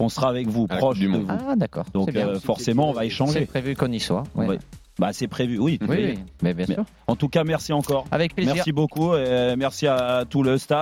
[0.00, 1.22] On sera avec vous, proche du de Monde.
[1.28, 1.36] vous.
[1.48, 1.84] Ah, d'accord.
[1.92, 2.26] Donc c'est bien.
[2.28, 3.46] euh, forcément on va C'est échanger.
[3.46, 4.24] prévu qu'on y soit.
[4.34, 4.46] ouais.
[4.48, 4.58] Ouais.
[4.98, 5.78] Bah c'est prévu, oui.
[5.82, 6.84] Oui, oui, mais bien sûr.
[7.06, 8.04] En tout cas, merci encore.
[8.10, 8.54] Avec plaisir.
[8.54, 9.14] Merci beaucoup.
[9.14, 10.74] et merci à tout le staff